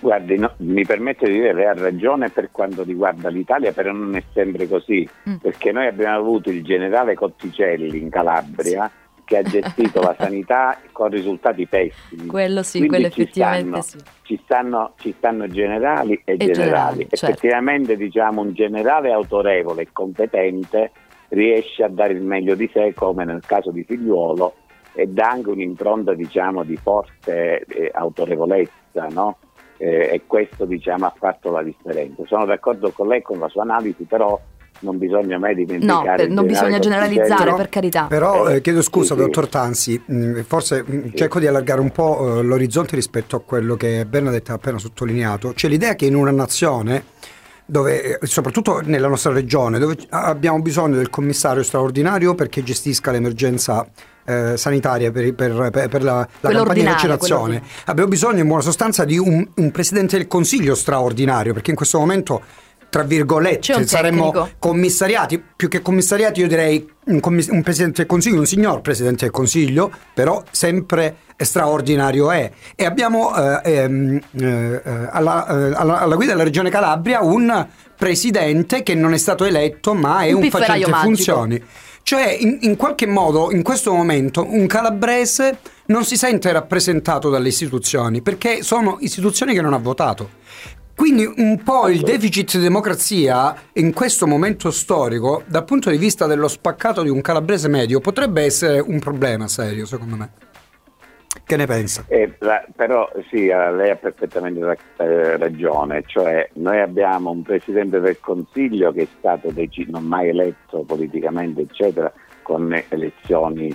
[0.00, 4.14] Guardi, no, mi permette di dire, lei ha ragione per quanto riguarda l'Italia, però non
[4.14, 5.36] è sempre così, mm.
[5.36, 10.78] perché noi abbiamo avuto il generale Cotticelli in Calabria, sì che ha gestito la sanità
[10.90, 12.26] con risultati pessimi.
[12.26, 14.10] Quello sì, Quindi quello effettivamente stanno, sì.
[14.22, 16.54] Ci stanno, ci stanno generali e, e generali.
[16.54, 17.08] generali.
[17.10, 17.26] Certo.
[17.26, 20.92] Effettivamente diciamo un generale autorevole e competente
[21.28, 24.54] riesce a dare il meglio di sé come nel caso di Figliuolo
[24.94, 29.36] e dà anche un'impronta diciamo, di forte eh, autorevolezza no?
[29.76, 32.22] eh, e questo diciamo, ha fatto la differenza.
[32.24, 34.40] Sono d'accordo con lei con la sua analisi, però
[34.80, 36.10] non bisogna mai dimenticare.
[36.10, 38.06] No, per, non bisogna generalizzare, però, per carità.
[38.08, 41.16] Però eh, chiedo scusa, sì, dottor Tanzi, mh, mm, forse mh, mm, sì.
[41.16, 45.52] cerco di allargare un po' eh, l'orizzonte rispetto a quello che Bernadette ha appena sottolineato.
[45.52, 47.04] C'è l'idea che in una nazione
[47.64, 53.86] dove, eh, soprattutto nella nostra regione, dove abbiamo bisogno del commissario straordinario perché gestisca l'emergenza
[54.24, 57.62] eh, sanitaria per, per, per, per la, la campagna di vaccinazione.
[57.86, 61.98] Abbiamo bisogno in buona sostanza di un, un presidente del consiglio straordinario perché in questo
[61.98, 62.42] momento
[62.90, 68.38] tra virgolette, saremmo commissariati, più che commissariati io direi un, commiss- un, Presidente del Consiglio,
[68.38, 72.50] un signor Presidente del Consiglio, però sempre straordinario è.
[72.74, 78.82] E abbiamo eh, ehm, eh, alla, eh, alla, alla, guida della Regione Calabria un Presidente
[78.82, 81.00] che non è stato eletto ma è un, un facente magico.
[81.00, 81.62] funzioni.
[82.02, 87.48] Cioè, in, in qualche modo, in questo momento, un calabrese non si sente rappresentato dalle
[87.48, 90.30] istituzioni perché sono istituzioni che non ha votato.
[90.98, 96.26] Quindi un po' il deficit di democrazia in questo momento storico, dal punto di vista
[96.26, 100.30] dello spaccato di un calabrese medio, potrebbe essere un problema serio, secondo me.
[101.44, 102.04] Che ne pensa?
[102.08, 107.42] Eh, la, però sì, eh, lei ha perfettamente ra- eh, ragione, cioè noi abbiamo un
[107.42, 113.72] Presidente del Consiglio che è stato dec- non mai eletto politicamente, eccetera, con elezioni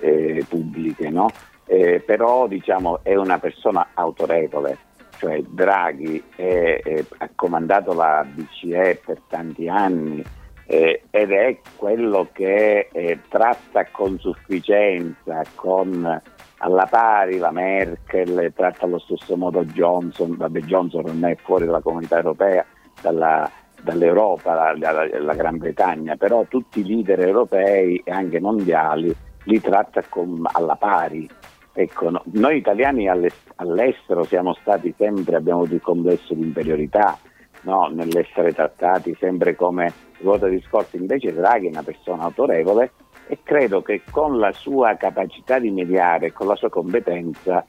[0.00, 1.30] eh, pubbliche, no?
[1.66, 4.76] Eh, però diciamo è una persona autorevole
[5.24, 10.22] cioè Draghi è, è, ha comandato la BCE per tanti anni
[10.66, 16.20] eh, ed è quello che eh, tratta con sufficienza, con
[16.58, 21.80] alla pari la Merkel, tratta allo stesso modo Johnson, vabbè Johnson non è fuori dalla
[21.80, 22.64] comunità europea,
[23.00, 23.50] dalla,
[23.82, 29.60] dall'Europa, la, la, la, Gran Bretagna, però tutti i leader europei e anche mondiali li
[29.60, 31.28] tratta con, alla pari.
[31.76, 37.18] Ecco, no, noi italiani all'estero siamo stati sempre, abbiamo avuto il complesso di inferiorità
[37.62, 37.88] no?
[37.92, 42.92] nell'essere trattati sempre come ruota di scorta, invece Draghi è una persona autorevole
[43.26, 47.64] e credo che con la sua capacità di mediare, con la sua competenza,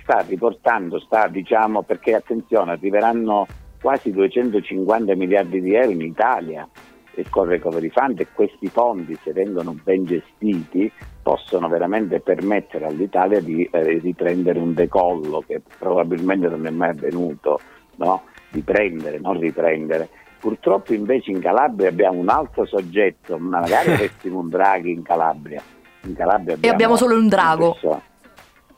[0.00, 3.46] sta riportando, sta diciamo, perché attenzione, arriveranno
[3.80, 6.66] quasi 250 miliardi di euro in Italia
[7.14, 10.90] e con Recovery Fund e questi fondi, se vengono ben gestiti,
[11.22, 17.60] possono veramente permettere all'Italia di eh, riprendere un decollo che probabilmente non è mai avvenuto,
[17.96, 18.22] no?
[18.50, 20.08] di prendere, non riprendere.
[20.38, 25.62] Purtroppo invece in Calabria abbiamo un altro soggetto, magari avessimo un Draghi in Calabria.
[26.02, 27.76] In Calabria abbiamo e abbiamo solo un drago.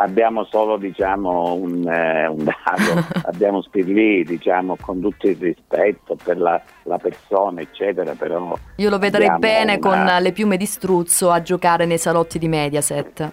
[0.02, 6.38] Abbiamo solo diciamo, un, eh, un dato, abbiamo Spirlì diciamo, con tutto il rispetto per
[6.38, 8.56] la, la persona eccetera, però...
[8.76, 9.88] Io lo vedrei bene una...
[9.88, 13.32] con le piume di struzzo a giocare nei salotti di Mediaset.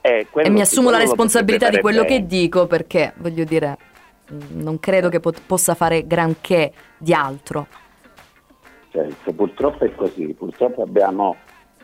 [0.00, 2.16] Eh, e mi assumo la responsabilità di quello bene.
[2.16, 3.78] che dico perché, voglio dire,
[4.54, 7.66] non credo che pot- possa fare granché di altro.
[8.90, 11.36] Certo, purtroppo è così, purtroppo abbiamo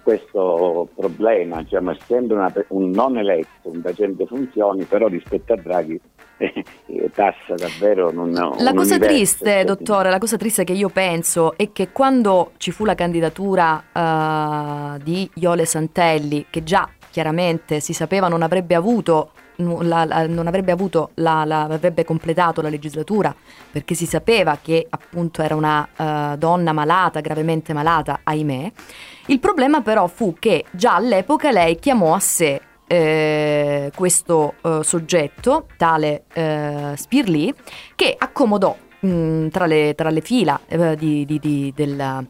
[0.03, 6.01] questo problema, diciamo, essendo una, un non eletto, un facente funzioni, però rispetto a Draghi
[6.39, 11.57] eh, tassa davvero non La cosa triste, cioè, dottore, la cosa triste che io penso
[11.57, 17.93] è che quando ci fu la candidatura uh, di Iole Santelli, che già chiaramente si
[17.93, 23.35] sapeva non avrebbe avuto la, la, non avrebbe avuto la, avrebbe completato la legislatura
[23.71, 28.73] perché si sapeva che appunto era una uh, donna malata, gravemente malata, ahimè.
[29.27, 35.67] Il problema però fu che già all'epoca lei chiamò a sé eh, questo uh, soggetto,
[35.77, 37.53] tale uh, Spirlì,
[37.95, 42.27] che accomodò mh, tra, le, tra, le, fila uh, di, di, di, del,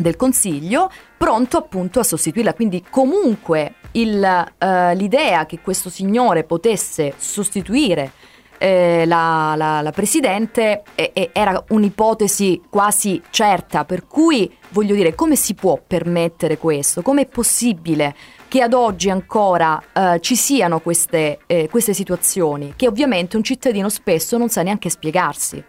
[0.00, 2.54] del Consiglio, pronto appunto a sostituirla.
[2.54, 8.12] Quindi comunque il, uh, l'idea che questo signore potesse sostituire
[8.58, 15.14] eh, la, la, la, Presidente eh, eh, era un'ipotesi quasi certa, per cui voglio dire
[15.14, 17.00] come si può permettere questo?
[17.00, 18.14] Com'è possibile
[18.48, 23.88] che ad oggi ancora eh, ci siano queste, eh, queste situazioni che ovviamente un cittadino
[23.88, 25.62] spesso non sa neanche spiegarsi?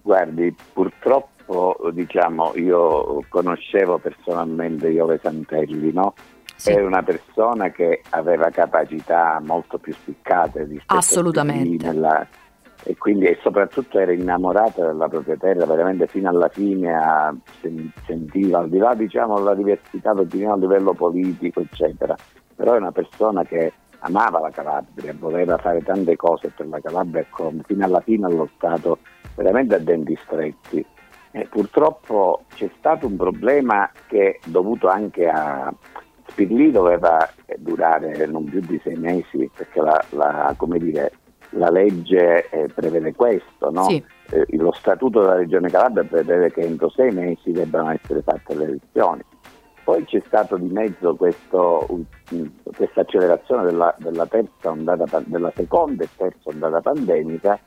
[0.00, 1.37] Guardi, purtroppo
[1.92, 6.14] diciamo, io conoscevo personalmente Iove Santelli, no?
[6.58, 6.72] sì.
[6.72, 11.86] era una persona che aveva capacità molto più spiccate rispetto Assolutamente.
[11.86, 12.26] nella,
[12.82, 17.34] e quindi e soprattutto era innamorata della propria terra, veramente fino alla fine a,
[18.04, 22.16] sentiva, al di là diciamo della diversità a livello politico, eccetera,
[22.56, 27.20] però è una persona che amava la Calabria, voleva fare tante cose per la Calabria
[27.22, 27.26] e
[27.64, 28.98] fino alla fine ha lottato
[29.36, 30.84] veramente a denti stretti.
[31.38, 35.72] E purtroppo c'è stato un problema che dovuto anche a,
[36.26, 41.12] Spirlì doveva durare non più di sei mesi perché la, la, dire,
[41.50, 43.84] la legge eh, prevede questo, no?
[43.84, 44.02] sì.
[44.30, 48.64] eh, lo statuto della Regione Calabria prevede che entro sei mesi debbano essere fatte le
[48.64, 49.22] elezioni.
[49.84, 54.28] Poi c'è stato di mezzo questa accelerazione della, della,
[54.64, 57.58] ondata, della seconda e terza ondata pandemica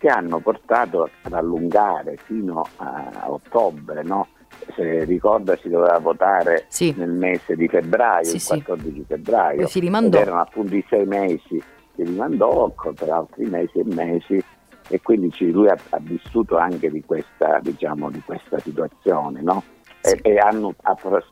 [0.00, 4.28] che hanno portato ad allungare fino a ottobre no?
[4.74, 6.94] se ricorda si doveva votare sì.
[6.96, 9.04] nel mese di febbraio, sì, il 14 sì.
[9.06, 10.18] febbraio, si rimandò.
[10.18, 11.62] erano appunto i sei mesi,
[11.94, 14.42] si rimandò per altri mesi e mesi
[14.88, 19.62] e quindi lui ha, ha vissuto anche di questa, diciamo, di questa situazione, no?
[20.00, 20.74] e, e hanno,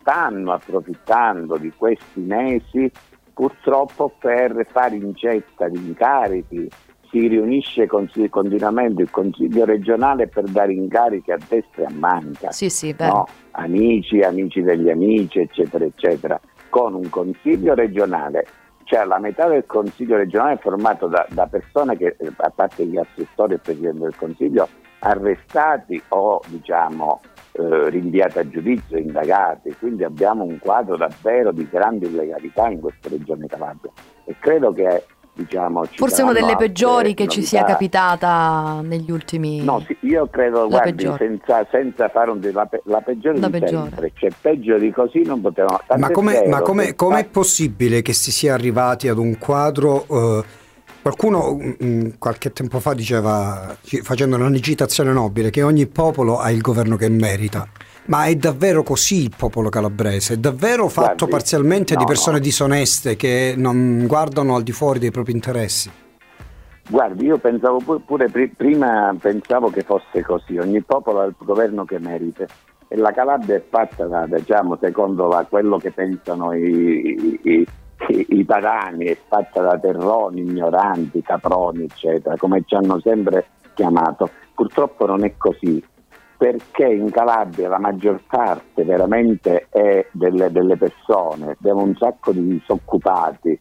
[0.00, 2.90] stanno approfittando di questi mesi
[3.32, 6.68] purtroppo per fare incetta di incarichi
[7.10, 12.68] si riunisce continuamente il Consiglio regionale per dare incarichi a destra e a manca, sì,
[12.68, 13.26] sì, no?
[13.52, 18.46] amici, amici degli amici, eccetera, eccetera, con un Consiglio regionale,
[18.84, 22.96] cioè la metà del Consiglio regionale è formato da, da persone che, a parte gli
[22.96, 24.68] assessori e il Presidente del Consiglio,
[25.00, 27.20] arrestati o diciamo
[27.52, 33.08] eh, rinviati a giudizio, indagati, quindi abbiamo un quadro davvero di grande illegalità in questa
[33.08, 33.92] regione Calabria.
[34.24, 35.04] E credo che
[35.38, 40.62] diciamo, Forse una delle peggiori che ci sia capitata negli ultimi No, sì, io credo,
[40.62, 43.90] la guardi, senza, senza, fare un la, la peggiore la di peggiore.
[43.90, 48.54] sempre, cioè peggio di così non potevamo Ma come è com'è possibile che si sia
[48.54, 50.44] arrivati ad un quadro eh,
[51.00, 56.50] Qualcuno mh, mm, qualche tempo fa diceva, facendo una citazione nobile, che ogni popolo ha
[56.50, 57.66] il governo che merita.
[58.08, 60.34] Ma è davvero così il popolo calabrese?
[60.34, 62.42] È davvero fatto Guardi, parzialmente no, di persone no.
[62.42, 65.90] disoneste che non guardano al di fuori dei propri interessi?
[66.88, 71.84] Guardi, io pensavo pure, pure prima pensavo che fosse così, ogni popolo ha il governo
[71.84, 72.46] che merita
[72.88, 77.66] e la Calabria è fatta da, diciamo, secondo la, quello che pensano i, i,
[78.08, 83.44] i, i padani, è fatta da terroni, ignoranti, caproni, eccetera, come ci hanno sempre
[83.74, 84.30] chiamato.
[84.54, 85.84] Purtroppo non è così
[86.38, 92.46] perché in Calabria la maggior parte veramente è delle, delle persone, abbiamo un sacco di
[92.46, 93.58] disoccupati,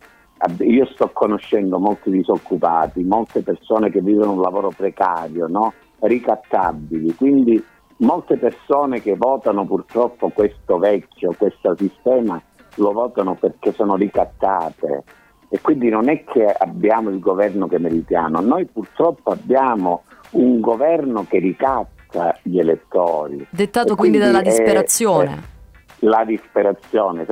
[0.60, 5.74] io sto conoscendo molti disoccupati, molte persone che vivono un lavoro precario, no?
[6.02, 7.62] ricattabili, quindi
[7.98, 12.40] molte persone che votano purtroppo questo vecchio, questo sistema,
[12.76, 15.04] lo votano perché sono ricattate.
[15.50, 21.26] E quindi non è che abbiamo il governo che meritiamo, noi purtroppo abbiamo un governo
[21.28, 21.97] che ricatta
[22.44, 23.46] gli elettori.
[23.50, 25.26] Dettato quindi, quindi, dalla disperazione.
[25.28, 27.26] È, è la disperazione,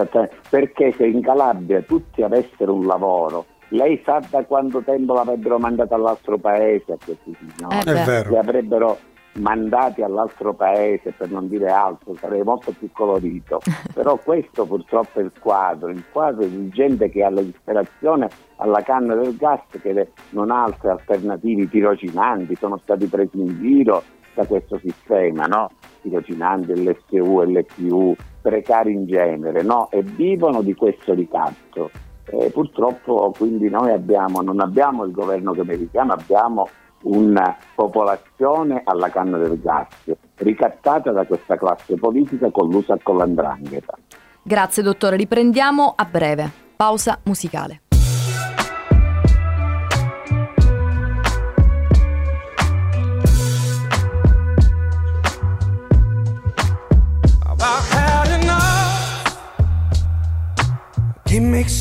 [0.49, 5.95] perché se in Calabria tutti avessero un lavoro lei sa da quanto tempo l'avrebbero mandato
[5.95, 7.75] all'altro paese a questi signori?
[7.77, 8.29] Eh, È vero.
[8.29, 8.97] Li avrebbero
[9.33, 13.59] mandati all'altro paese per non dire altro, sarei molto più colorito.
[13.93, 18.81] Però questo purtroppo è il quadro, il quadro di gente che ha la disperazione alla
[18.81, 24.03] canna del gas che non ha altre alternative, i tirocinanti sono stati presi in giro
[24.35, 25.69] da questo sistema, no?
[26.01, 29.89] tirocinanti, l'SU, l'FU, precari in genere, no?
[29.89, 31.89] e vivono di questo ricatto.
[32.27, 36.67] Eh, purtroppo quindi noi abbiamo, non abbiamo il governo che meritiamo, abbiamo
[37.03, 39.87] una popolazione alla canna del gas,
[40.35, 43.97] ricattata da questa classe politica collusa con l'andrangheta.
[44.41, 46.63] Grazie dottore, riprendiamo a breve.
[46.75, 47.84] Pausa musicale.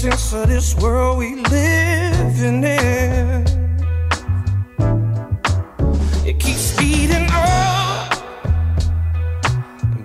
[0.05, 3.43] Sense of this world we living in.
[6.27, 8.13] It keeps speeding up.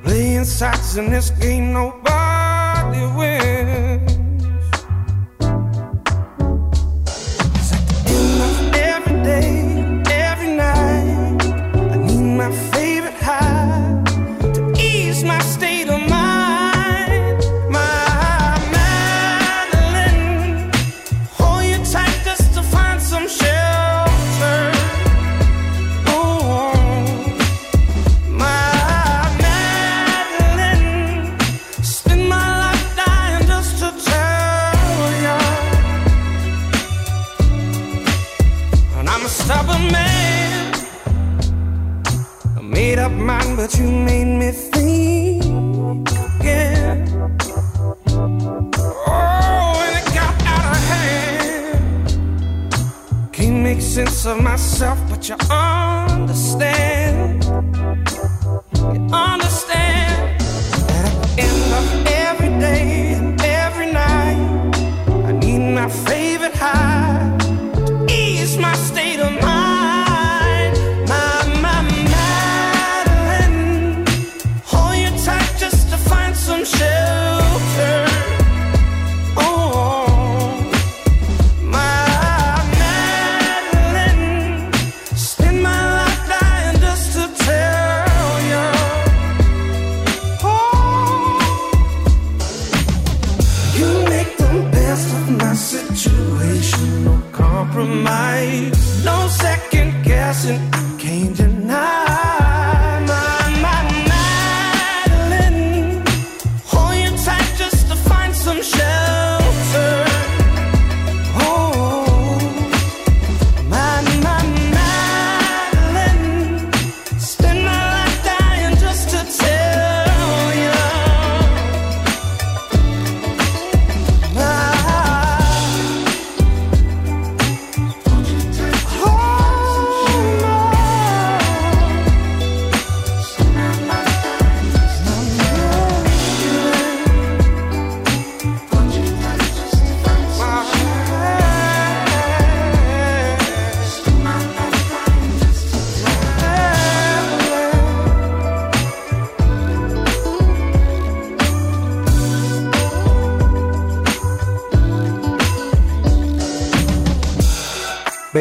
[0.04, 2.09] Playing sides in this game, nobody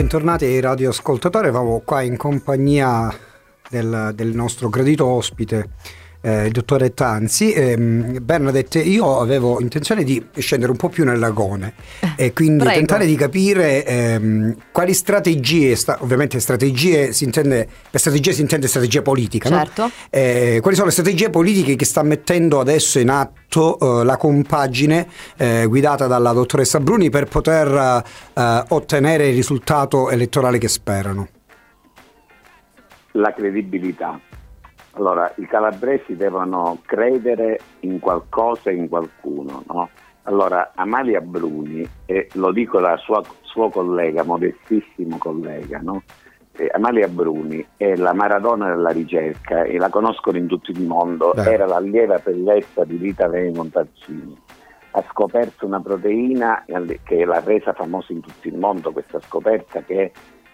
[0.09, 3.15] Bentornati ai radioascoltatori, eravamo qua in compagnia
[3.69, 5.73] del, del nostro gradito ospite,
[6.21, 7.53] eh, il dottore Tanzi.
[7.53, 11.75] Ehm, Bernadette, io avevo intenzione di scendere un po' più nel lagone
[12.17, 12.79] e quindi Prego.
[12.79, 18.67] tentare di capire ehm, quali strategie, sta- ovviamente strategie si intende, per strategie si intende
[18.67, 19.57] strategia politica, no?
[19.57, 19.91] Certo.
[20.11, 25.07] Eh, quali sono le strategie politiche che sta mettendo adesso in atto eh, la compagine
[25.37, 28.03] eh, guidata dalla dottoressa Bruni per poter
[28.35, 31.29] eh, ottenere il risultato elettorale che sperano?
[33.13, 34.21] La credibilità.
[34.99, 39.89] Allora, i calabresi devono credere in qualcosa e in qualcuno, no?
[40.25, 46.03] Allora, Amalia Bruni, e lo dico da sua, suo collega, modestissimo collega, no?
[46.57, 51.33] Eh, Amalia Bruni è la Maradona della ricerca e la conoscono in tutto il mondo,
[51.33, 51.45] Beh.
[51.45, 54.37] era l'allieva preletta di Rita Ray Montalcini.
[54.91, 56.65] Ha scoperto una proteina
[57.05, 60.11] che l'ha resa famosa in tutto il mondo, questa scoperta che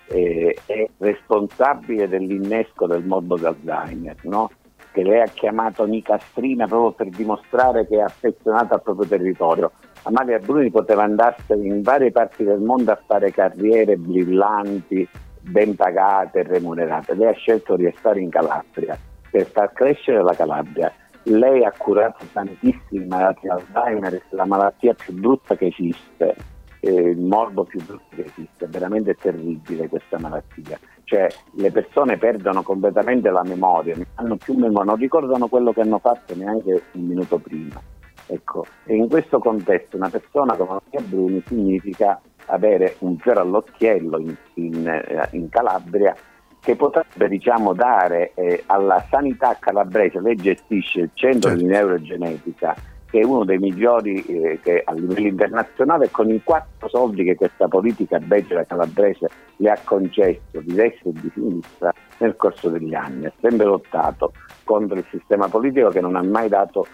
[0.08, 4.50] eh, è responsabile dell'innesco del mondo d'Alzheimer, no?
[4.94, 9.72] che lei ha chiamato Nicastrina proprio per dimostrare che è affezionata al proprio territorio.
[10.02, 15.06] Amalia Bruni poteva andarsene in varie parti del mondo a fare carriere brillanti,
[15.40, 17.14] ben pagate remunerate.
[17.14, 18.96] Lei ha scelto di restare in Calabria
[19.28, 20.92] per far crescere la Calabria.
[21.24, 26.36] Lei ha curato tantissimi malati Alzheimer, la malattia più brutta che esiste,
[26.90, 30.78] il morbo più brutto che esiste, è veramente terribile questa malattia.
[31.04, 35.80] Cioè le persone perdono completamente la memoria, non hanno più memoria, non ricordano quello che
[35.80, 37.80] hanno fatto neanche un minuto prima.
[38.26, 44.18] Ecco, e in questo contesto una persona come Maria Bruni significa avere un fiore all'occhiello
[44.18, 46.14] in, in, eh, in Calabria
[46.64, 51.62] che potrebbe diciamo, dare eh, alla sanità calabrese, lei gestisce il centro certo.
[51.62, 52.74] di neurogenetica,
[53.14, 57.36] che è uno dei migliori eh, che a livello internazionale, con i quattro soldi che
[57.36, 62.92] questa politica becera calabrese le ha concesso di destra e di sinistra nel corso degli
[62.92, 63.26] anni.
[63.26, 64.32] Ha sempre lottato
[64.64, 66.84] contro il sistema politico che non ha mai dato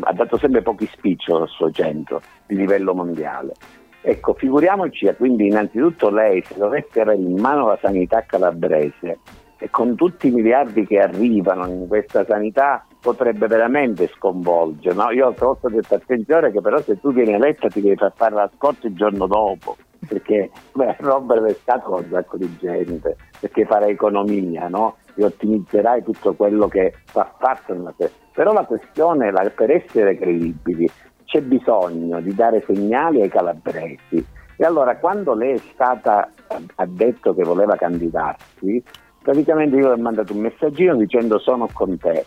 [0.00, 3.52] ha dato sempre pochi spiccioli al suo centro di livello mondiale.
[4.00, 9.18] Ecco, figuriamoci, quindi innanzitutto lei se dovesse avere in mano la sanità calabrese
[9.60, 14.94] e con tutti i miliardi che arrivano in questa sanità potrebbe veramente sconvolgere.
[14.94, 15.10] No?
[15.10, 18.50] Io ho detto attenzione che però se tu vieni eletta ti devi far fare la
[18.56, 19.76] scorta il giorno dopo
[20.08, 24.96] perché beh, scatole con un sacco di gente, perché farai economia, no?
[25.14, 27.94] e ottimizzerai tutto quello che va fatto nella
[28.32, 30.88] però la questione, la, per essere credibili,
[31.24, 34.24] c'è bisogno di dare segnali ai calabresi.
[34.56, 36.30] E allora quando lei è stata,
[36.74, 38.82] ha detto che voleva candidarsi,
[39.22, 42.26] praticamente io le ho mandato un messaggino dicendo sono con te.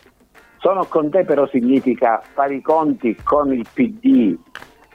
[0.57, 4.37] Sono con te però significa fare i conti con il PD,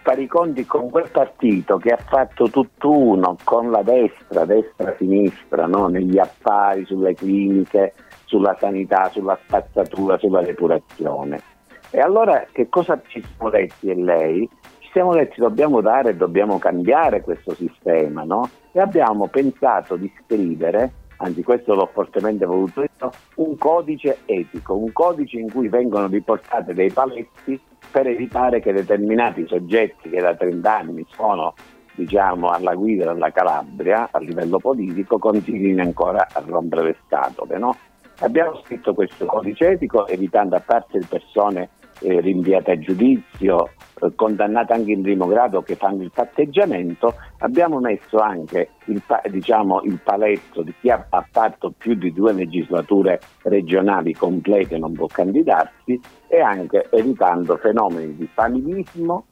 [0.03, 5.89] fare i conti con quel partito che ha fatto tutt'uno con la destra, destra-sinistra, no?
[5.89, 7.93] negli affari, sulle cliniche,
[8.25, 11.43] sulla sanità, sulla spazzatura, sulla depurazione.
[11.91, 14.49] E allora che cosa ci siamo detti e lei?
[14.79, 18.49] Ci siamo detti dobbiamo dare, dobbiamo cambiare questo sistema, no?
[18.73, 24.93] E abbiamo pensato di scrivere, anzi questo l'ho fortemente voluto io, un codice etico, un
[24.93, 27.61] codice in cui vengono riportate dei paletti
[27.91, 31.55] per evitare che determinati soggetti che da 30 anni sono
[31.95, 37.59] diciamo, alla guida della Calabria a livello politico continuino ancora a rompere le scatole.
[37.59, 37.77] No?
[38.21, 41.71] Abbiamo scritto questo codice etico evitando a parte le persone
[42.01, 43.71] eh, rinviate a giudizio,
[44.01, 49.83] eh, condannate anche in primo grado che fanno il patteggiamento, abbiamo messo anche il, diciamo,
[49.83, 56.01] il paletto di chi ha, fatto più di due legislature regionali complete non può candidarsi
[56.29, 59.27] e anche evitando fenomeni di familismo,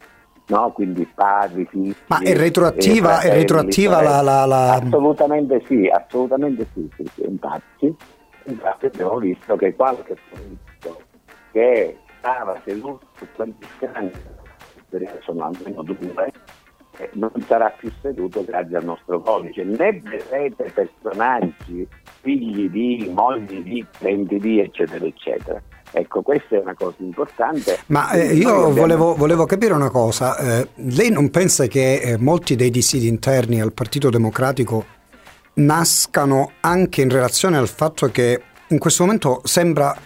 [0.49, 0.71] No?
[0.71, 1.93] quindi padri, figli.
[2.07, 7.25] Ma è retroattiva, fratelli, è retroattiva la, la, la, Assolutamente sì, assolutamente sì, sì, sì.
[7.27, 7.93] Infatti,
[8.45, 11.01] infatti abbiamo visto che qualche politico
[11.51, 11.97] che
[12.27, 14.11] stava seduto su quegli scranni,
[15.25, 16.33] sono almeno due,
[16.99, 19.63] eh, non sarà più seduto grazie al nostro codice.
[19.63, 21.87] Ne vedrete personaggi,
[22.23, 25.63] figli di, mogli di, parenti di, eccetera, eccetera.
[25.93, 27.79] Ecco, questa è una cosa importante.
[27.87, 30.37] Ma eh, io volevo, volevo, capire una cosa.
[30.37, 34.85] Eh, lei non pensa che eh, molti dei dissidi interni al Partito Democratico
[35.55, 39.97] nascano anche in relazione al fatto che in questo momento sembra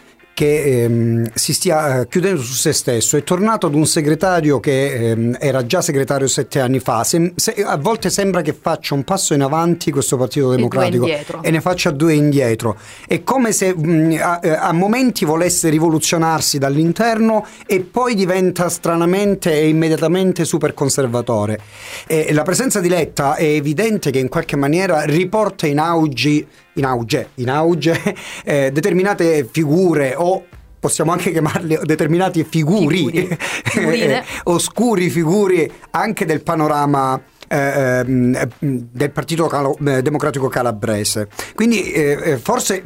[0.41, 3.19] che ehm, si stia eh, chiudendo su se stesso.
[3.19, 7.05] È tornato ad un segretario che ehm, era già segretario sette anni fa.
[7.05, 11.51] Se, se, a volte sembra che faccia un passo in avanti questo Partito Democratico e,
[11.51, 12.79] ne faccia due indietro.
[13.07, 19.53] È come se mh, a, eh, a, momenti volesse rivoluzionarsi dall'interno e poi diventa stranamente
[19.53, 21.61] e immediatamente super conservatore.
[22.07, 26.85] E la presenza di Letta è evidente che in qualche maniera riporta in auge in
[26.85, 28.15] auge, in auge
[28.45, 30.45] eh, determinate figure o
[30.79, 33.29] possiamo anche chiamarle determinati figuri,
[33.65, 34.01] figuri.
[34.01, 41.29] eh, oscuri figuri anche del panorama eh, ehm, del Partito Calo- eh, Democratico Calabrese.
[41.55, 42.83] Quindi eh, eh, forse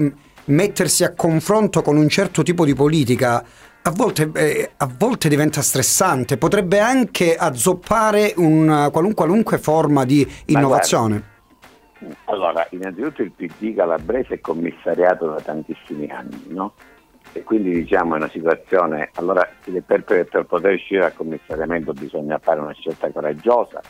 [0.46, 3.44] mettersi a confronto con un certo tipo di politica
[3.86, 11.32] a volte, eh, a volte, diventa stressante, potrebbe anche azzoppare una qualunque forma di innovazione.
[12.24, 16.74] Allora, innanzitutto il PD calabrese è commissariato da tantissimi anni, no?
[17.32, 19.48] E quindi diciamo è una situazione, allora
[19.84, 23.80] per, per poter uscire dal commissariamento bisogna fare una scelta coraggiosa,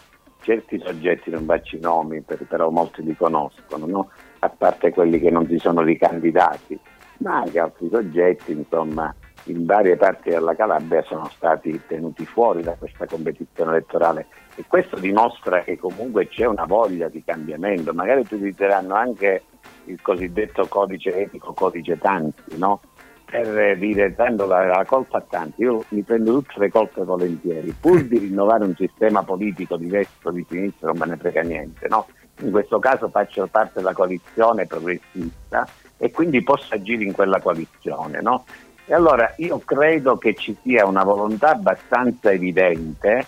[0.40, 4.10] certi soggetti non faccio i nomi, però molti li conoscono, no?
[4.38, 6.78] a parte quelli che non si sono ricandidati,
[7.18, 9.14] ma anche altri soggetti, insomma,
[9.45, 14.99] in varie parti della Calabria sono stati tenuti fuori da questa competizione elettorale e questo
[14.99, 19.42] dimostra che comunque c'è una voglia di cambiamento, magari utilizzeranno anche
[19.86, 22.80] il cosiddetto codice etico, codice tanti, no?
[23.24, 27.74] per dire tanto la, la colpa a tanti, io mi prendo tutte le colpe volentieri,
[27.78, 31.42] pur di rinnovare un sistema politico di destra o di sinistra non me ne frega
[31.42, 32.07] niente, no?
[32.42, 35.66] In questo caso faccio parte della coalizione progressista
[35.97, 38.45] e quindi posso agire in quella coalizione, no?
[38.87, 43.26] E allora io credo che ci sia una volontà abbastanza evidente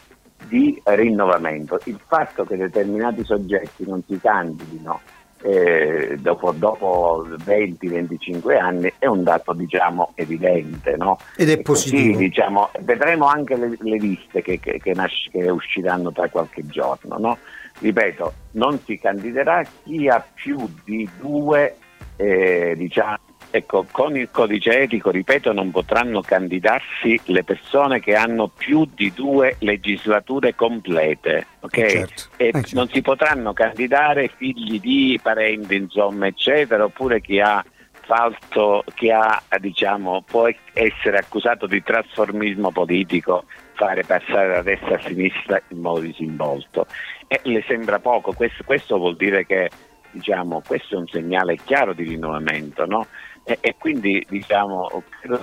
[0.49, 1.81] di rinnovamento.
[1.85, 5.01] Il fatto che determinati soggetti non si candidino
[5.43, 11.19] eh, dopo, dopo 20-25 anni è un dato diciamo evidente no?
[11.37, 15.51] ed è positivo così, diciamo, vedremo anche le, le liste che, che, che, nasce, che,
[15.51, 17.39] usciranno tra qualche giorno no?
[17.81, 21.77] ripeto non si candiderà chi ha più di due
[22.17, 23.19] eh, diciamo
[23.51, 29.13] Ecco, con il codice etico, ripeto, non potranno candidarsi le persone che hanno più di
[29.15, 31.77] due legislature complete, ok?
[31.77, 32.75] Eh certo, e eh certo.
[32.75, 37.65] non si potranno candidare figli di parenti, insomma, eccetera, oppure chi ha
[38.07, 43.45] falso, chi ha, diciamo, può essere accusato di trasformismo politico,
[43.75, 46.87] fare passare da destra a sinistra in modo disinvolto.
[47.27, 49.71] E le sembra poco, questo, questo vuol dire che
[50.17, 53.07] diciamo, questo è un segnale chiaro di rinnovamento, no?
[53.49, 55.39] E, e, quindi diciamo, credo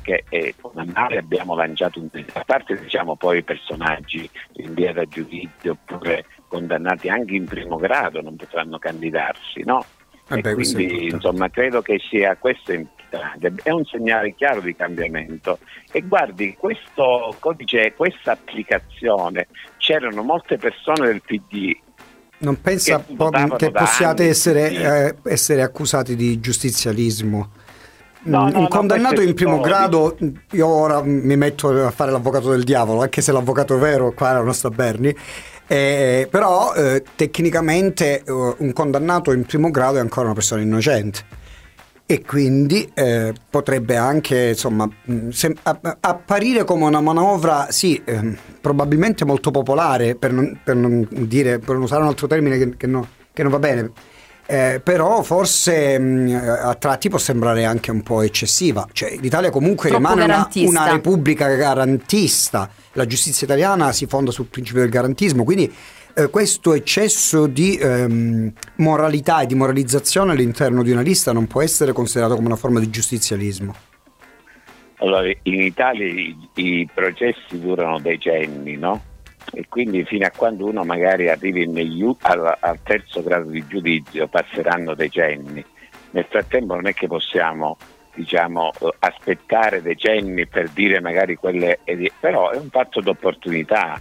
[0.00, 5.72] che eh, Annale abbiamo lanciato un a parte diciamo, poi personaggi in via da giudizio
[5.72, 9.84] oppure condannati anche in primo grado non potranno candidarsi, no?
[10.28, 14.76] Eh beh, e quindi insomma credo che sia questo importante, è un segnale chiaro di
[14.76, 15.58] cambiamento.
[15.90, 19.48] E guardi questo codice, questa applicazione,
[19.78, 21.76] c'erano molte persone del PD
[22.38, 24.76] non pensa che, po- che possiate anni, essere, sì.
[24.76, 27.50] eh, essere, accusati di giustizialismo?
[28.20, 30.16] No, un no, no, condannato è in primo grado,
[30.50, 34.52] io ora mi metto a fare l'avvocato del diavolo, anche se l'avvocato vero qua non
[34.52, 35.14] sta Berni,
[35.66, 41.36] eh, però eh, tecnicamente eh, un condannato in primo grado è ancora una persona innocente
[42.10, 48.34] e quindi eh, potrebbe anche insomma mh, sem- a- apparire come una manovra sì ehm,
[48.62, 52.76] probabilmente molto popolare per non, per non dire per non usare un altro termine che,
[52.78, 53.90] che no- che non va bene
[54.46, 58.88] eh, però forse mh, a tratti può sembrare anche un po' eccessiva.
[58.90, 62.70] Cioè l'Italia comunque Troppo rimane una, una repubblica garantista.
[62.92, 65.70] La giustizia italiana si fonda sul principio del garantismo quindi
[66.18, 71.62] eh, questo eccesso di ehm, moralità e di moralizzazione all'interno di una lista non può
[71.62, 73.74] essere considerato come una forma di giustizialismo.
[74.96, 79.00] Allora, in Italia i, i processi durano decenni, no?
[79.52, 84.26] E quindi fino a quando uno magari arrivi negli al, al terzo grado di giudizio
[84.26, 85.64] passeranno decenni.
[86.10, 87.76] Nel frattempo non è che possiamo
[88.18, 91.78] diciamo, eh, aspettare decenni per dire magari quelle,
[92.18, 94.00] però è un fatto d'opportunità.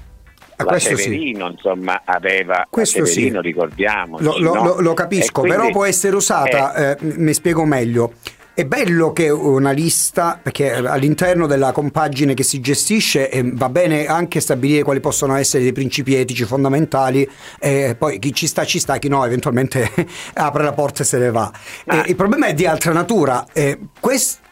[0.60, 1.04] Ah, La questo sì.
[1.04, 3.14] Severino insomma aveva Questo sì.
[3.14, 8.14] Severino ricordiamo Lo, lo- lo- lo capisco, però può essere usata, eh, mi spiego meglio.
[8.58, 14.08] È bello che una lista, perché all'interno della compagine che si gestisce eh, va bene
[14.08, 17.30] anche stabilire quali possono essere dei principi etici fondamentali,
[17.60, 19.88] e poi chi ci sta ci sta, chi no eventualmente
[20.34, 21.52] apre la porta e se ne va.
[21.86, 23.46] Eh, il problema è di altra natura.
[23.54, 23.78] Eh,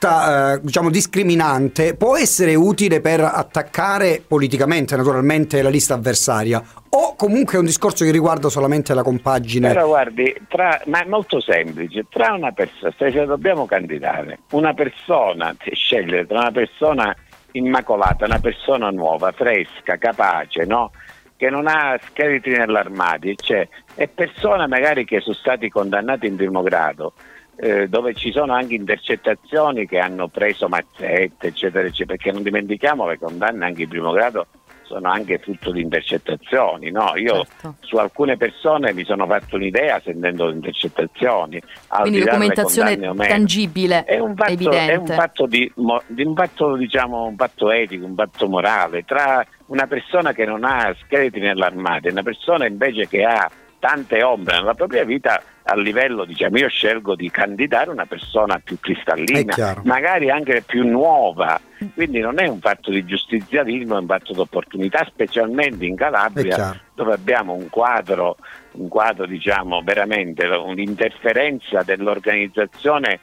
[0.06, 7.16] questa eh, diciamo, discriminante può essere utile per attaccare politicamente naturalmente la lista avversaria o
[7.16, 9.68] comunque è un discorso che riguarda solamente la compagine.
[9.68, 15.54] Però guardi, tra- ma è molto semplice, tra una persona, se dobbiamo candidare, una persona,
[15.74, 17.14] scegliere tra una persona
[17.52, 20.92] immacolata, una persona nuova, fresca, capace, no?
[21.38, 26.62] che non ha scheletri nell'armadio, cioè, e persone magari che sono stati condannati in primo
[26.62, 27.14] grado,
[27.58, 33.08] eh, dove ci sono anche intercettazioni che hanno preso mazzette, eccetera, eccetera, perché non dimentichiamo
[33.08, 34.48] le condanne anche in primo grado
[34.86, 36.92] sono anche frutto di intercettazioni.
[36.92, 37.14] No?
[37.16, 37.76] Io Certo.
[37.82, 41.62] su alcune persone mi sono fatto un'idea sentendo le intercettazioni.
[41.88, 44.94] Quindi documentazione tangibile, È un fatto, evidente.
[44.94, 45.72] è un fatto di,
[46.08, 50.64] di un fatto, diciamo, un fatto etico, un fatto morale tra una persona che non
[50.64, 53.50] ha scheletri nell'armadio e una persona invece che ha
[53.80, 58.80] tante ombre nella propria vita a livello, diciamo, io scelgo di candidare una persona più
[58.80, 61.60] cristallina, magari anche più nuova.
[61.94, 66.80] Quindi non è un fatto di giustizialismo, è un fatto di opportunità, specialmente in Calabria,
[66.94, 68.38] dove abbiamo un quadro,
[68.74, 73.20] un quadro diciamo veramente un'interferenza dell'organizzazione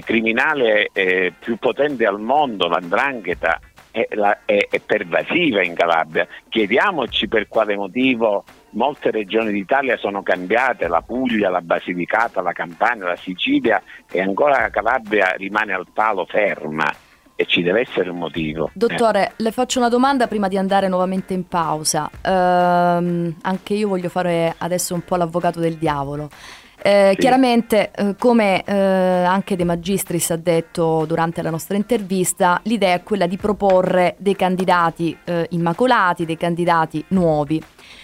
[0.00, 3.60] criminale eh, più potente al mondo, l'andrangheta,
[3.94, 6.26] è, la- è- è pervasiva in Calabria.
[6.48, 13.06] Chiediamoci per quale motivo molte regioni d'Italia sono cambiate, la Puglia, la Basilicata, la Campania,
[13.06, 13.80] la Sicilia
[14.10, 16.92] e ancora la Calabria rimane al palo ferma
[17.36, 18.70] e ci deve essere un motivo.
[18.74, 22.10] Dottore, le faccio una domanda prima di andare nuovamente in pausa.
[22.20, 26.28] Ehm, anche io voglio fare adesso un po' l'avvocato del diavolo.
[26.82, 27.20] Eh, Sì.
[27.20, 33.02] Chiaramente, eh, come eh, anche De Magistris ha detto durante la nostra intervista, l'idea è
[33.02, 37.62] quella di proporre dei candidati eh, immacolati, dei candidati nuovi.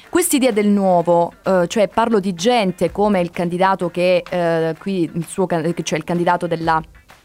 [0.08, 5.24] Quest'idea del nuovo, eh, cioè parlo di gente come il candidato che eh, qui, il
[5.26, 6.82] suo, cioè il candidato della,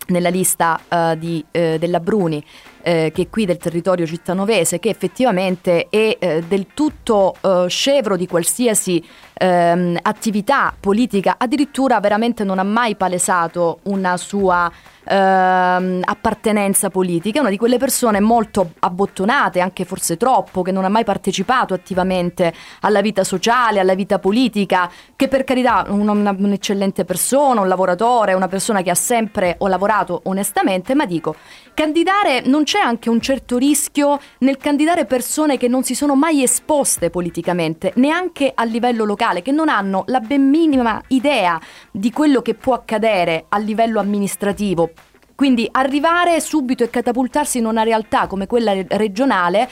[0.08, 2.44] nella lista eh, di, eh, della Bruni,
[2.82, 7.36] eh, che è qui del territorio cittanovese, che effettivamente è del tutto
[7.68, 9.04] scevro di qualsiasi
[9.34, 14.72] ehm, attività politica, addirittura veramente non ha mai palesato una sua
[15.06, 20.86] ehm, appartenenza politica, è una di quelle persone molto abbottonate, anche forse troppo, che non
[20.86, 27.06] ha mai partecipato attivamente alla vita sociale, alla vita politica, che per carità è un'eccellente
[27.06, 31.36] persona, un lavoratore, una persona che ha sempre o lavorato onestamente, ma dico,
[31.74, 36.44] candidare non c'è anche un certo rischio nel candidare persone che non si sono mai
[36.44, 41.60] esposte politicamente, neanche a livello locale, che non hanno la ben minima idea
[41.92, 44.92] di quello che può accadere a livello amministrativo.
[45.36, 49.70] Quindi arrivare subito e catapultarsi in una realtà come quella re- regionale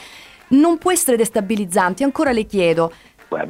[0.48, 2.04] non può essere destabilizzante.
[2.04, 2.92] Ancora le chiedo,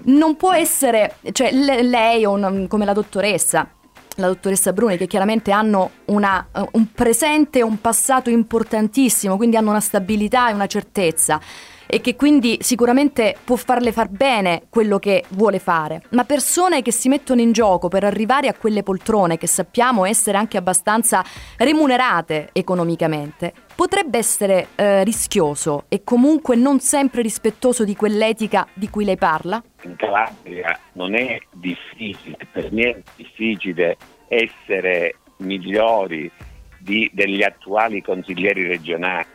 [0.04, 3.68] non può essere, cioè le- lei o una- come la dottoressa,
[4.16, 9.70] la dottoressa Bruni, che chiaramente hanno una- un presente e un passato importantissimo, quindi hanno
[9.70, 11.40] una stabilità e una certezza
[11.86, 16.92] e che quindi sicuramente può farle far bene quello che vuole fare, ma persone che
[16.92, 21.24] si mettono in gioco per arrivare a quelle poltrone che sappiamo essere anche abbastanza
[21.56, 29.04] remunerate economicamente, potrebbe essere eh, rischioso e comunque non sempre rispettoso di quell'etica di cui
[29.04, 29.62] lei parla?
[29.84, 33.96] in Calabria non è difficile, per niente difficile
[34.28, 36.30] essere migliori
[36.78, 39.26] di- degli attuali consiglieri regionali.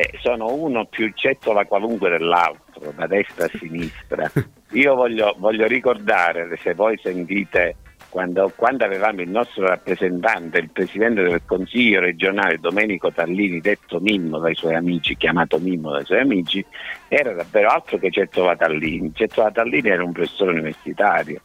[0.00, 4.32] Eh, sono uno più cettola qualunque dell'altro, da destra a sinistra.
[4.72, 7.76] Io voglio, voglio ricordare, se voi sentite,
[8.08, 14.38] quando, quando avevamo il nostro rappresentante, il presidente del consiglio regionale Domenico Tallini, detto Mimmo
[14.38, 16.64] dai suoi amici, chiamato Mimmo dai suoi amici,
[17.08, 19.12] era davvero altro che Cettola Tallini.
[19.12, 21.42] Cettola Tallini era un professore universitario.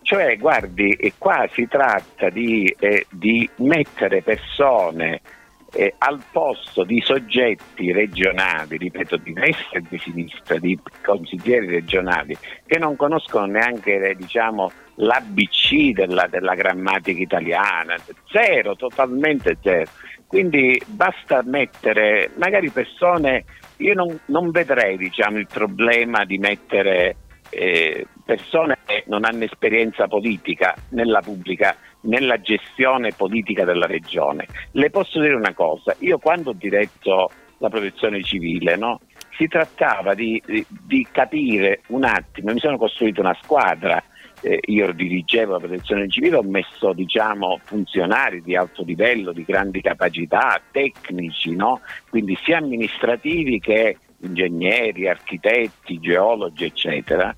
[0.00, 5.20] Cioè, guardi, qua si tratta di, eh, di mettere persone
[5.74, 12.36] eh, al posto di soggetti regionali, ripeto, di destra e di sinistra, di consiglieri regionali,
[12.66, 17.96] che non conoscono neanche eh, diciamo, l'ABC della, della grammatica italiana,
[18.30, 19.90] zero, totalmente zero.
[20.26, 23.44] Quindi basta mettere magari persone,
[23.78, 27.16] io non, non vedrei diciamo, il problema di mettere
[27.50, 34.46] eh, persone che non hanno esperienza politica nella pubblica, nella gestione politica della regione.
[34.72, 39.00] Le posso dire una cosa, io quando ho diretto la protezione civile, no,
[39.36, 44.02] si trattava di, di- di capire un attimo, mi sono costruito una squadra,
[44.42, 49.80] eh, io dirigevo la protezione civile, ho messo diciamo, funzionari di alto livello, di grandi
[49.80, 51.80] capacità, tecnici, no?
[52.10, 57.34] quindi sia amministrativi che ingegneri, architetti, geologi, eccetera.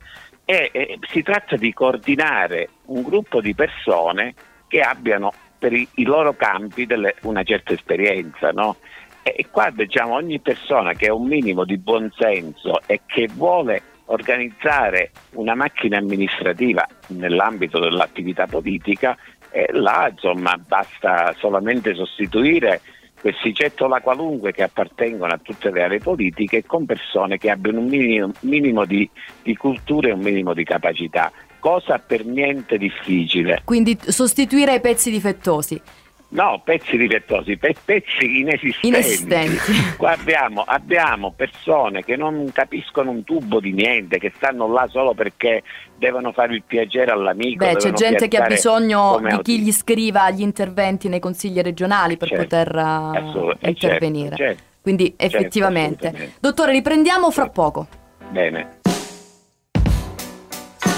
[0.46, 4.34] E, e si tratta di coordinare un gruppo di persone
[4.68, 8.50] che abbiano per i, i loro campi delle- una certa esperienza.
[8.50, 8.76] no?
[9.22, 13.82] E, e qua diciamo ogni persona che ha un minimo di buonsenso e che vuole
[14.06, 19.16] organizzare una macchina amministrativa nell'ambito dell'attività politica,
[19.50, 22.82] eh, là insomma basta solamente sostituire
[23.24, 27.86] questi cettola qualunque che appartengono a tutte le aree politiche con persone che abbiano un
[27.86, 29.08] minimo, minimo di,
[29.42, 31.32] di cultura e un minimo di capacità,
[31.64, 33.62] cosa per niente difficile.
[33.64, 35.80] Quindi sostituire i pezzi difettosi.
[36.28, 38.86] No, pezzi difettosi, pe- pezzi inesistenti.
[38.88, 39.72] Inesistenti.
[39.96, 45.14] Qua abbiamo, abbiamo persone che non capiscono un tubo di niente, che stanno là solo
[45.14, 45.62] perché
[45.96, 47.64] devono fare il piacere all'amico.
[47.64, 52.18] Beh, c'è gente che ha bisogno di chi gli scriva gli interventi nei consigli regionali
[52.18, 54.36] per Certo, poter uh, assolut- eh, intervenire.
[54.36, 54.62] certo, certo.
[54.82, 56.32] Quindi Certo, effettivamente.
[56.40, 57.86] Dottore, riprendiamo fra poco.
[58.28, 58.82] Bene.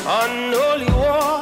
[0.08, 1.35] Unholy war.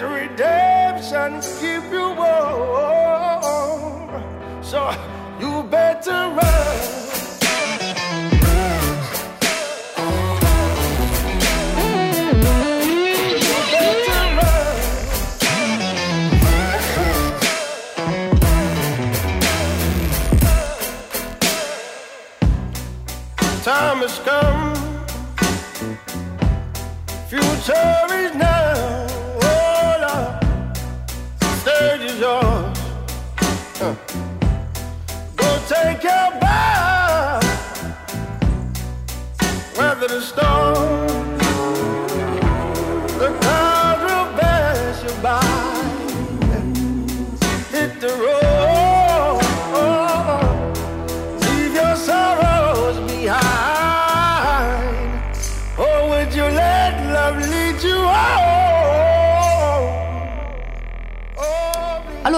[0.00, 3.22] Let redemption keep you warm.
[4.62, 4.90] So
[5.38, 6.40] you better run.
[23.62, 24.74] time has come.
[27.28, 28.49] Future is now.
[33.80, 34.29] Uh.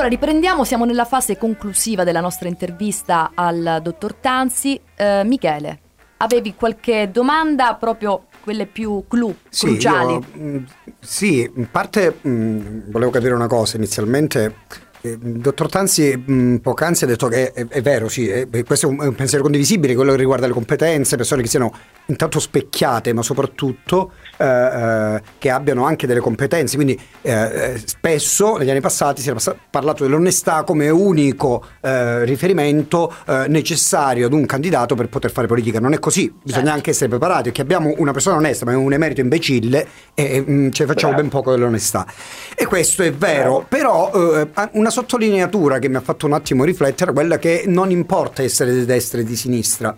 [0.03, 4.81] Allora riprendiamo, siamo nella fase conclusiva della nostra intervista al dottor Tanzi.
[4.97, 5.79] Eh, Michele,
[6.17, 10.15] avevi qualche domanda, proprio quelle più clou, Sì, cruciali?
[10.15, 10.65] io, mh,
[10.99, 14.57] sì, in parte mh, volevo capire una cosa inizialmente.
[15.03, 18.87] Eh, Il dottor Tanzi mh, poc'anzi ha detto che è, è vero, sì, è- questo
[18.87, 21.73] è un, è un pensiero condivisibile, quello che riguarda le competenze, persone che siano
[22.07, 26.77] intanto specchiate, ma soprattutto eh, eh, che abbiano anche delle competenze.
[26.77, 29.39] Quindi eh, eh, spesso negli anni passati si era
[29.71, 33.15] parlato dell'onestà come unico eh, riferimento
[33.49, 35.81] necessario ad un candidato per poter fare politica.
[35.81, 36.77] Non è così, bisogna Certo.
[36.77, 40.71] anche essere preparati, perché abbiamo una persona onesta, ma è un emerito imbecille e mm,
[40.71, 41.29] ce ne facciamo Bravo.
[41.29, 42.07] ben poco dell'onestà.
[42.55, 47.11] E questo è vero, però eh, una sottolineatura che mi ha fatto un attimo riflettere
[47.11, 49.93] è quella che non importa essere di destra e di sinistra.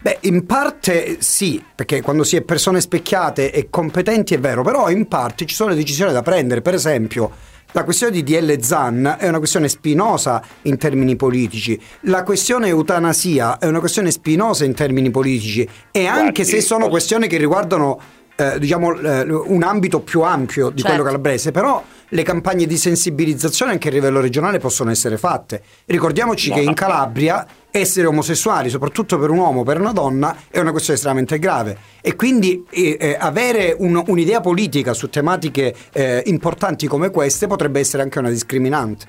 [0.00, 4.88] Beh, in parte sì, perché quando si è persone specchiate e competenti è vero, però
[4.90, 9.26] in parte ci sono decisioni da prendere, per esempio la questione di DL Zan è
[9.26, 15.10] una questione spinosa in termini politici, la questione eutanasia è una questione spinosa in termini
[15.10, 17.98] politici e anche se sono posso- questioni che riguardano
[18.36, 20.88] eh, diciamo eh, un ambito più ampio di Certo.
[20.88, 21.82] quello calabrese, però
[22.14, 25.60] le campagne di sensibilizzazione anche a livello regionale possono essere fatte.
[25.86, 26.72] Ricordiamoci No, che in.
[26.72, 31.40] Calabria essere omosessuali, soprattutto per un uomo o per una donna, è una questione estremamente
[31.40, 37.48] grave e quindi eh, eh, avere un- un'idea politica su tematiche eh, importanti come queste
[37.48, 39.06] potrebbe essere anche una discriminante.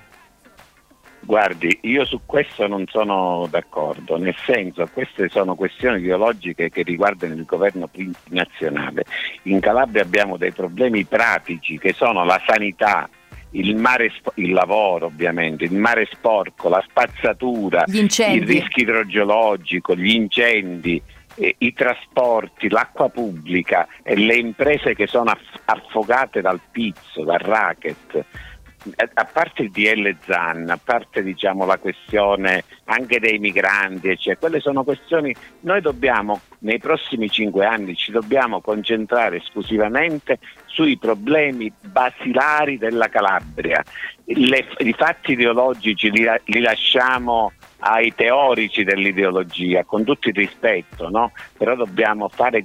[1.26, 7.34] Guardi, io su questo non sono d'accordo, nel senso queste sono questioni ideologiche che riguardano
[7.34, 7.90] il governo
[8.30, 9.06] nazionale.
[9.44, 13.10] In Calabria abbiamo dei problemi pratici che sono la sanità,
[13.52, 21.02] il, mare il lavoro ovviamente, il mare sporco, la spazzatura, il rischio idrogeologico, gli incendi,
[21.38, 27.40] eh, i trasporti, l'acqua pubblica e le imprese che sono aff- affogate dal pizzo, dal
[27.40, 28.26] racket.
[29.14, 34.60] A parte il DL Zan, a parte diciamo, la questione anche dei migranti, eccetera, quelle
[34.60, 42.78] sono questioni, noi dobbiamo nei prossimi cinque anni ci dobbiamo concentrare esclusivamente sui problemi basilari
[42.78, 43.84] della Calabria.
[44.26, 51.32] Le- I fatti ideologici li, li lasciamo ai teorici dell'ideologia, con tutto il rispetto, no?
[51.58, 52.62] però dobbiamo fare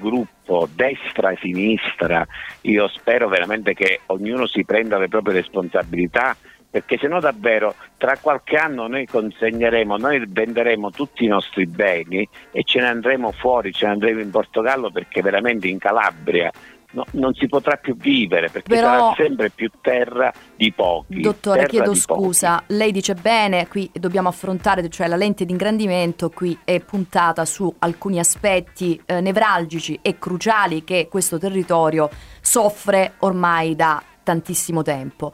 [0.51, 2.27] gruppo destra e sinistra.
[2.63, 6.37] Io spero veramente che ognuno si prenda le proprie responsabilità
[6.69, 12.29] perché se no davvero tra qualche anno noi consegneremo, noi venderemo tutti i nostri beni
[12.53, 16.51] e ce ne andremo fuori, ce ne andremo in Portogallo perché veramente in Calabria
[16.93, 21.21] no- non si potrà più vivere perché Però- sarà sempre più terra di pochi.
[21.21, 22.23] Dottore, chiedo di pochi.
[22.23, 27.45] scusa, lei dice bene, qui dobbiamo affrontare, cioè la lente di ingrandimento qui è puntata
[27.45, 32.09] su alcuni aspetti eh, nevralgici e cruciali che questo territorio
[32.41, 35.33] soffre ormai da tantissimo tempo.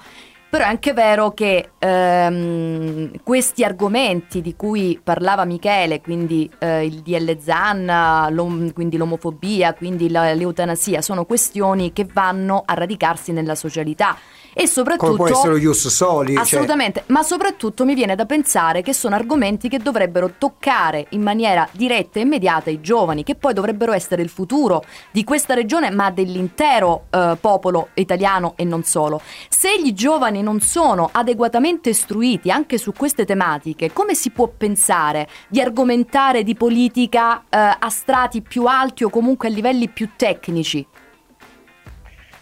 [0.56, 7.02] Però è anche vero che ehm, questi argomenti di cui parlava Michele, quindi eh, il
[7.02, 13.54] DL Zan, l'om- quindi l'omofobia, quindi la- l'eutanasia, sono questioni che vanno a radicarsi nella
[13.54, 14.16] socialità
[14.58, 16.32] e soprattutto Come può essere lo Ius Soli?
[16.32, 21.20] cioè- Assolutamente, ma soprattutto mi viene da pensare che sono argomenti che dovrebbero toccare in
[21.20, 25.90] maniera diretta e immediata i giovani, che poi dovrebbero essere il futuro di questa regione,
[25.90, 29.20] ma dell'intero eh, popolo italiano e non solo.
[29.50, 35.28] Se i giovani non sono adeguatamente istruiti anche su queste tematiche, come si può pensare
[35.48, 40.86] di argomentare di politica eh, a strati più alti o comunque a livelli più tecnici?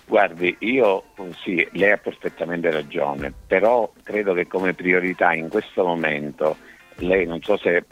[0.07, 1.05] Guardi, io
[1.43, 6.57] sì, lei ha perfettamente ragione, però credo che come priorità in questo momento
[6.97, 7.85] lei non so se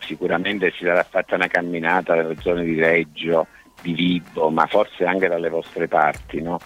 [0.00, 3.46] sicuramente si sarà fatta una camminata nelle zone di Reggio,
[3.82, 6.58] di Vibo, ma forse anche dalle vostre parti, no?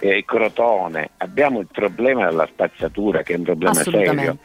[0.00, 4.12] Eh, Crotone, abbiamo il problema della spazzatura che è un problema serio.
[4.12, 4.36] Nella,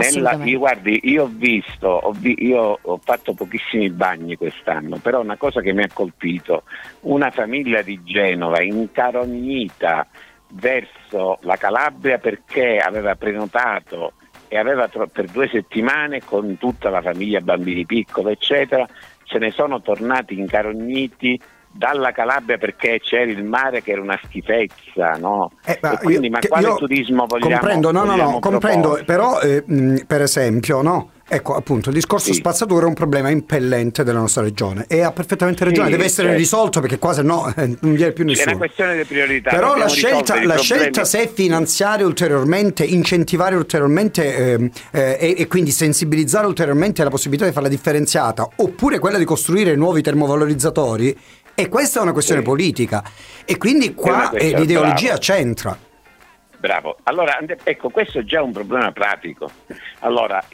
[0.00, 0.48] assolutamente.
[0.48, 5.36] io, guardi, io ho visto, ho vi- io ho fatto pochissimi bagni quest'anno, però una
[5.36, 6.62] cosa che mi ha colpito,
[7.00, 10.06] una famiglia di Genova incarognita
[10.52, 14.12] verso la Calabria perché aveva prenotato
[14.46, 18.86] e aveva tro- per due settimane con tutta la famiglia, bambini piccoli, eccetera,
[19.24, 21.40] se ne sono tornati incarogniti
[21.72, 25.52] dalla Calabria perché c'era il mare che era una schifezza, no?
[25.64, 29.04] Eh, E quindi, io- ma quale turismo vogliamo Comprendo, no, no, vogliamo no, comprendo, proporre?
[29.04, 31.10] però eh, mh, per esempio, no?
[31.32, 32.34] Ecco, appunto, il discorso Sì.
[32.40, 36.26] spazzatura è un problema impellente della nostra regione e ha perfettamente ragione, Sì, deve essere
[36.26, 36.40] certo.
[36.42, 38.50] risolto perché qua se no eh, non viene più È nessuno.
[38.56, 39.50] una questione di priorità.
[39.50, 45.46] Però la scelta, la scelta se è finanziare ulteriormente, incentivare ulteriormente ehm, eh, e, e
[45.46, 51.16] quindi sensibilizzare ulteriormente la possibilità di farla differenziata, oppure quella di costruire nuovi termovalorizzatori,
[51.60, 52.46] e questa è una questione Sì.
[52.46, 53.02] politica.
[53.44, 55.20] E quindi qua eh, l'ideologia bravo.
[55.20, 55.78] c'entra.
[56.56, 59.50] Bravo, allora ecco questo è già un problema pratico.
[60.00, 60.44] Allora,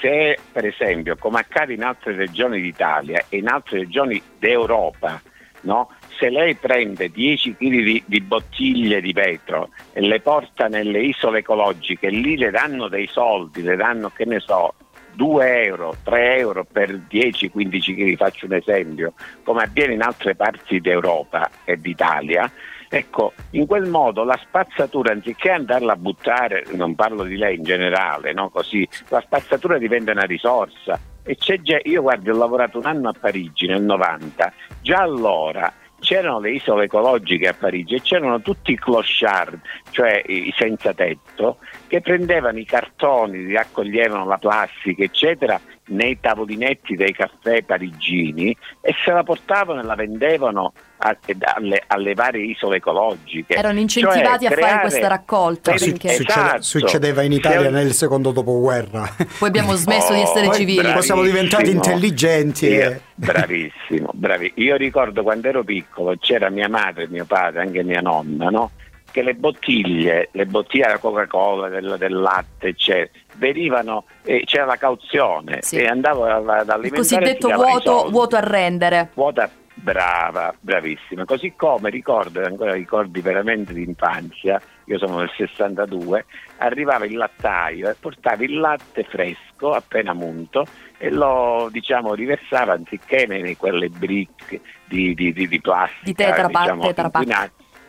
[0.00, 5.22] se per esempio, come accade in altre regioni d'Italia e in altre regioni d'Europa,
[5.60, 5.88] no?
[6.18, 11.38] se lei prende 10 kg di, di bottiglie di vetro e le porta nelle isole
[11.38, 14.74] ecologiche, lì le danno dei soldi, le danno che ne so,
[15.14, 17.50] 2 euro, 3 euro per 10-15
[17.94, 22.50] kg, faccio un esempio, come avviene in altre parti d'Europa e d'Italia,
[22.88, 27.62] ecco, in quel modo la spazzatura, anziché andarla a buttare, non parlo di lei in
[27.62, 28.50] generale, no?
[28.50, 30.98] Così, la spazzatura diventa una risorsa.
[31.24, 35.72] E c'è già, io guardi, ho lavorato un anno a Parigi nel 90, già allora
[36.02, 39.58] c'erano le isole ecologiche a Parigi e c'erano tutti i clochard,
[39.90, 47.12] cioè i senza tetto, che prendevano i cartoni, raccoglievano la plastica, eccetera, nei tavolinetti dei
[47.12, 51.16] caffè parigini e se la portavano e la vendevano a-
[51.56, 53.54] alle, alle varie isole ecologiche.
[53.54, 56.62] Erano incentivati Cioè, a fare questa raccolta, Su- perché- succede- esatto.
[56.62, 59.12] succedeva in Italia Se- nel secondo dopoguerra.
[59.38, 60.80] Poi abbiamo smesso di essere Poi civili.
[60.82, 61.02] bravi.
[61.02, 64.52] siamo diventati intelligenti Io- e- bravissimo, bravi.
[64.56, 68.70] Io ricordo quando ero piccolo, c'era mia madre, mio padre, anche mia nonna, no?
[69.10, 74.76] Che le bottiglie, le bottiglie della Coca-Cola, del, del latte, eccetera, venivano, eh, c'era la
[74.76, 75.76] cauzione Sì.
[75.76, 79.10] e andavo ad Il alimentare cosiddetto vuoto, vuoto a rendere.
[79.14, 81.24] Vuota brava, bravissima.
[81.24, 86.24] Così come ricordo, ancora ricordi veramente di infanzia, io sono del 62,
[86.58, 90.64] arrivava il lattaio e portava il latte fresco appena munto
[90.98, 96.48] e lo diciamo riversava anziché in quelle brick di, di, di, di plastica Di Tetra
[96.48, 97.10] Pak, diciamo, Tetra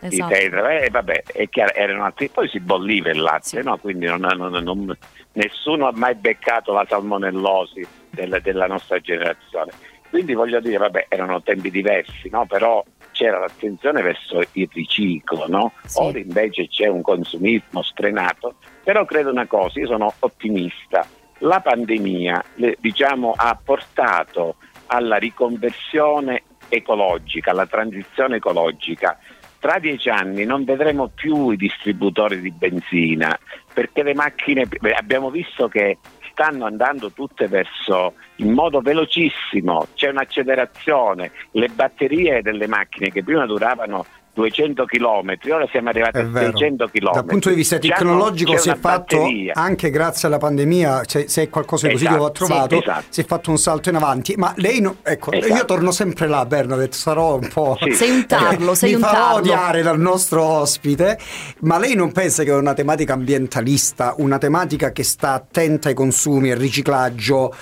[0.07, 0.33] Esatto.
[0.33, 3.61] tetra, eh, vabbè, è chiaro, erano altri, poi si bolliva il latte, Sì.
[3.63, 3.77] no?
[3.77, 4.97] quindi non- non- non-
[5.33, 9.71] nessuno ha mai beccato la salmonellosi della- della nostra generazione.
[10.09, 12.45] Quindi voglio dire, vabbè, erano tempi diversi, no?
[12.45, 15.71] però c'era l'attenzione verso il riciclo, no?
[15.85, 15.99] Sì.
[16.01, 21.05] ora invece c'è un consumismo sfrenato, però credo una cosa, io sono ottimista,
[21.39, 22.43] la pandemia
[22.79, 24.55] diciamo, ha portato
[24.87, 29.17] alla riconversione ecologica, alla transizione ecologica.
[29.63, 33.39] Tra dieci anni non vedremo più i distributori di benzina
[33.73, 35.99] perché le macchine, abbiamo visto che
[36.29, 43.45] stanno andando tutte verso in modo velocissimo, c'è un'accelerazione, le batterie delle macchine che prima
[43.45, 46.57] duravano 200 km, ora siamo arrivati È a vero.
[46.57, 47.11] 600 km.
[47.11, 49.53] Dal punto di vista tecnologico si è fatto batteria.
[49.55, 53.03] anche grazie alla pandemia, cioè, se è qualcosa di positivo Esatto, ho trovato, sì, esatto.
[53.09, 54.33] si è fatto un salto in avanti.
[54.35, 55.53] Ma lei, no- ecco, Esatto.
[55.53, 57.77] io torno sempre là, Bernadette, sarò un po'...
[57.79, 57.91] Sì.
[57.91, 59.37] Sei un tarlo, sei Mi un farò tarlo.
[59.37, 61.19] odiare dal nostro ospite,
[61.59, 65.93] ma lei non pensa che è una tematica ambientalista, una tematica che sta attenta ai
[65.93, 67.53] consumi, al riciclaggio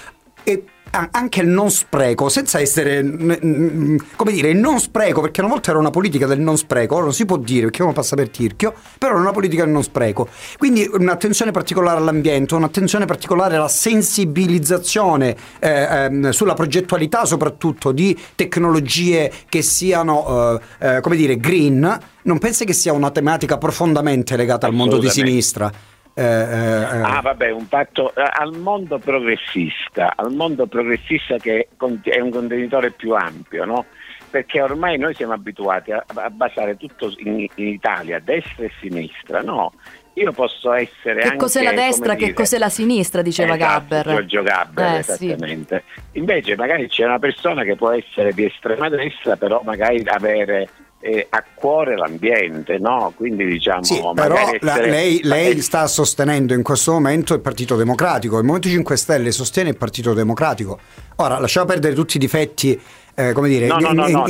[0.43, 5.69] e anche il non spreco, senza essere, come dire, il non spreco, perché una volta
[5.69, 8.29] era una politica del non spreco, ora non si può dire perché uno passa per
[8.29, 10.27] tirchio, però era una politica del non spreco.
[10.57, 19.31] Quindi un'attenzione particolare all'ambiente, un'attenzione particolare alla sensibilizzazione eh, ehm, sulla progettualità soprattutto di tecnologie
[19.47, 24.67] che siano, eh, eh, come dire, green, non pensi che sia una tematica profondamente legata
[24.67, 25.71] al mondo di sinistra?
[26.13, 27.01] Eh, eh, eh.
[27.01, 31.69] Ah, vabbè, un patto eh, al mondo progressista, al mondo progressista che
[32.03, 33.85] è un contenitore più ampio, no?
[34.29, 39.41] Perché ormai noi siamo abituati a, a basare tutto in, in Italia, destra e sinistra,
[39.41, 39.73] no?
[40.15, 43.87] Io posso essere Che anche, cos'è la destra, che dire, cos'è la sinistra, diceva Esatto,
[43.87, 44.05] Gabber.
[44.15, 45.27] Giorgio Gabber, Eh, sì.
[45.29, 45.83] esattamente.
[46.13, 50.67] Invece magari c'è una persona che può essere di estrema destra, però magari avere
[51.01, 53.11] eh, a cuore l'ambiente, no?
[53.15, 53.83] Quindi diciamo...
[53.83, 58.69] Sì, però la- lei, lei sta sostenendo in questo momento il Partito Democratico, il Movimento
[58.69, 60.79] 5 Stelle sostiene il Partito Democratico.
[61.17, 62.79] Ora, lasciamo perdere tutti i difetti,
[63.15, 64.23] eh, come dire, No, no, no, in- no,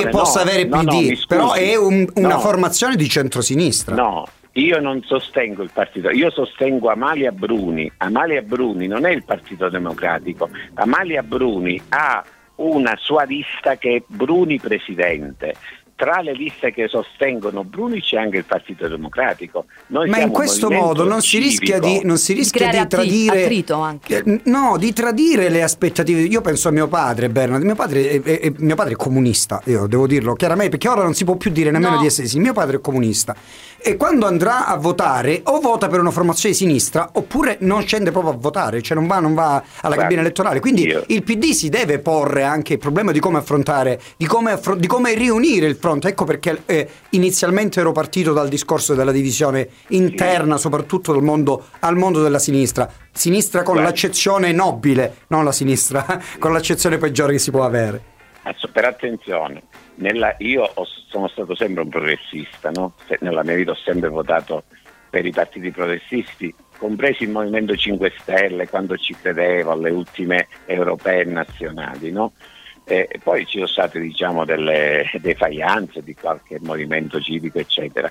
[0.00, 3.94] che possa avere PD, però è un- una formazione di centrosinistra.
[3.94, 7.90] No, io non sostengo il partito, io sostengo Amalia Bruni.
[7.98, 12.24] Amalia Bruni non è il Partito Democratico, Amalia Bruni ha
[12.56, 15.54] una sua lista che è Bruni Presidente.
[15.98, 19.64] Tra le liste che sostengono Bruni c'è anche il Partito Democratico.
[19.88, 24.22] Noi Ma in questo modo non si rischia di, si rischia di tradire attrito anche.
[24.24, 26.20] Eh, No, di tradire le aspettative.
[26.20, 27.64] Io penso a mio padre, Bernard.
[27.64, 31.02] Mio padre è, è- è- mio padre è comunista, io devo dirlo chiaramente, perché ora
[31.02, 32.00] non si può più dire nemmeno No.
[32.00, 32.38] di essere sì.
[32.38, 33.34] Mio padre è comunista.
[33.80, 38.10] E quando andrà a votare, o vota per una formazione di sinistra, oppure non scende
[38.10, 40.60] proprio a votare, cioè non va, non va alla Guarda, cabina elettorale.
[40.60, 44.52] Quindi io- il PD si deve porre anche il problema di come affrontare, di come,
[44.52, 46.08] affro- di come riunire il fronte.
[46.08, 51.96] Ecco perché eh, inizialmente ero partito dal discorso della divisione interna, soprattutto del mondo, al
[51.96, 52.90] mondo della sinistra.
[53.12, 53.90] Sinistra con Guarda.
[53.90, 56.04] l'accezione nobile, non la sinistra
[56.38, 58.07] con l'accezione peggiore che si può avere.
[58.72, 59.62] Per attenzione,
[59.96, 62.94] nella- io ho- sono stato sempre un progressista, no?
[63.20, 64.64] Nella mia vita ho sempre votato
[65.10, 71.22] per i partiti progressisti, compresi il Movimento 5 Stelle quando ci credevo alle ultime europee
[71.22, 72.10] e nazionali.
[72.12, 72.32] No?
[72.84, 78.10] E poi ci sono state diciamo, delle defaianze di qualche movimento civico, eccetera.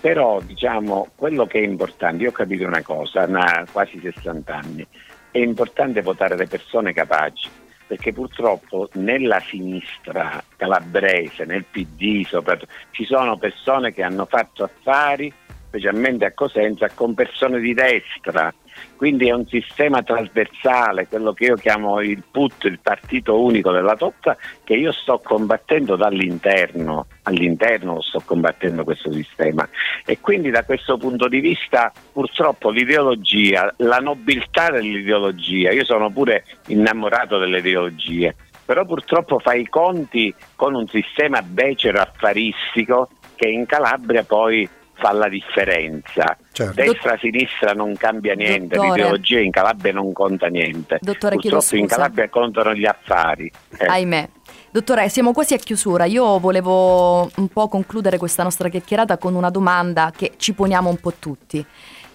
[0.00, 4.86] Però diciamo, quello che è importante, io ho capito una cosa, ha quasi 60 anni,
[5.30, 7.48] è importante votare le persone capaci,
[7.88, 15.32] perché purtroppo nella sinistra calabrese, nel PD soprattutto, ci sono persone che hanno fatto affari,
[15.68, 18.52] specialmente a Cosenza, con persone di destra.
[18.96, 23.94] Quindi è un sistema trasversale, quello che io chiamo il PUT, il partito unico della
[23.94, 29.68] Tozza, che io sto combattendo dall'interno, all'interno sto combattendo questo sistema.
[30.04, 36.44] E quindi da questo punto di vista purtroppo l'ideologia, la nobiltà dell'ideologia, io sono pure
[36.66, 43.64] innamorato delle ideologie, però purtroppo fa i conti con un sistema becero affaristico che in
[43.64, 46.36] Calabria poi fa la differenza.
[46.58, 46.82] Certo.
[46.82, 48.88] Destra-sinistra non cambia niente, Dottore.
[48.88, 50.98] l'ideologia in Calabria non conta niente.
[51.00, 51.86] Dottore, Purtroppo in.
[51.86, 53.48] Calabria contano gli affari.
[53.78, 53.86] Eh.
[53.86, 54.28] Ahimè.
[54.72, 56.04] Dottore, siamo quasi a chiusura.
[56.06, 60.96] Io volevo un po' concludere questa nostra chiacchierata con una domanda che ci poniamo un
[60.96, 61.64] po' tutti.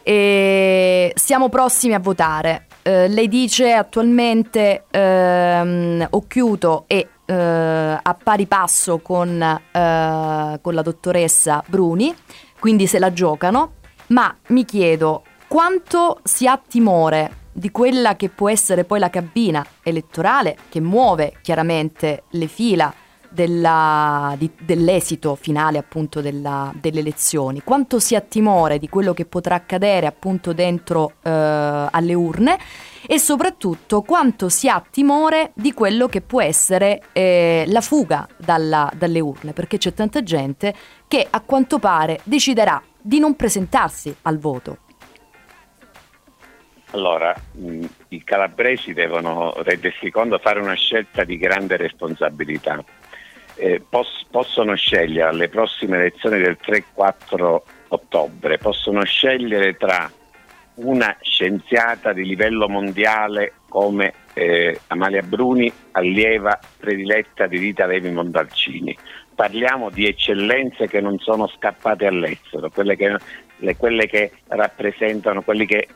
[0.04, 2.66] E siamo prossimi a votare.
[2.82, 10.82] Eh, lei dice attualmente ehm, Occhiuto è eh, a pari passo con, eh, con la
[10.82, 12.14] dottoressa Bruni,
[12.60, 13.76] quindi se la giocano.
[14.14, 19.66] Ma mi chiedo quanto si ha timore di quella che può essere poi la cabina
[19.82, 22.94] elettorale che muove chiaramente le fila
[23.28, 29.26] della- di- dell'esito finale appunto della- delle elezioni, quanto si ha timore di quello che
[29.26, 32.60] potrà accadere appunto dentro eh, alle urne?
[33.08, 38.92] E soprattutto quanto si ha timore di quello che può essere eh, la fuga dalla-
[38.96, 40.72] dalle urne, perché c'è tanta gente
[41.08, 44.78] che a quanto pare deciderà di non presentarsi al voto.
[46.92, 52.84] Allora, mh, i calabresi devono rendersi conto fare una scelta di grande responsabilità.
[53.56, 60.10] Eh, pos- possono scegliere alle prossime elezioni del 3-4 ottobre, possono scegliere tra
[60.76, 68.96] una scienziata di livello mondiale come eh, Amalia Bruni, allieva prediletta di Rita Levi Montalcini.
[69.36, 73.16] Parliamo di eccellenze che non sono scappate all'estero, quelle che,
[73.58, 75.88] le- quelle che rappresentano, quelli che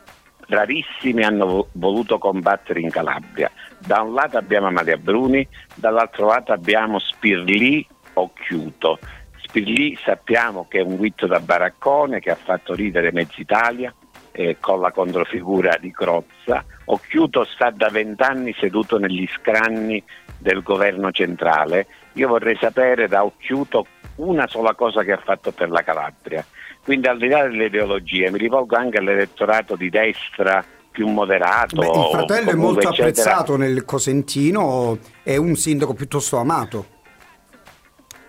[0.48, 3.50] rarissimi hanno vo- voluto combattere in Calabria.
[3.78, 8.98] Da un lato abbiamo Amalia Bruni, dall'altro lato abbiamo Spirlì Occhiuto.
[9.42, 13.94] Spirlì sappiamo che è un guitto da baraccone che ha fatto ridere mezza Italia
[14.32, 16.64] eh, con la controfigura di Crozza.
[16.86, 20.02] Occhiuto sta da vent'anni seduto negli scranni
[20.38, 21.86] del governo centrale.
[22.14, 23.86] Io vorrei sapere da Occhiuto
[24.16, 26.44] una sola cosa che ha fatto per la Calabria.
[26.82, 31.76] Quindi al di là delle ideologie mi rivolgo anche all'elettorato di destra più moderato.
[31.76, 33.08] Beh, il fratello è molto eccetera.
[33.08, 36.86] apprezzato nel Cosentino, è un sindaco piuttosto amato.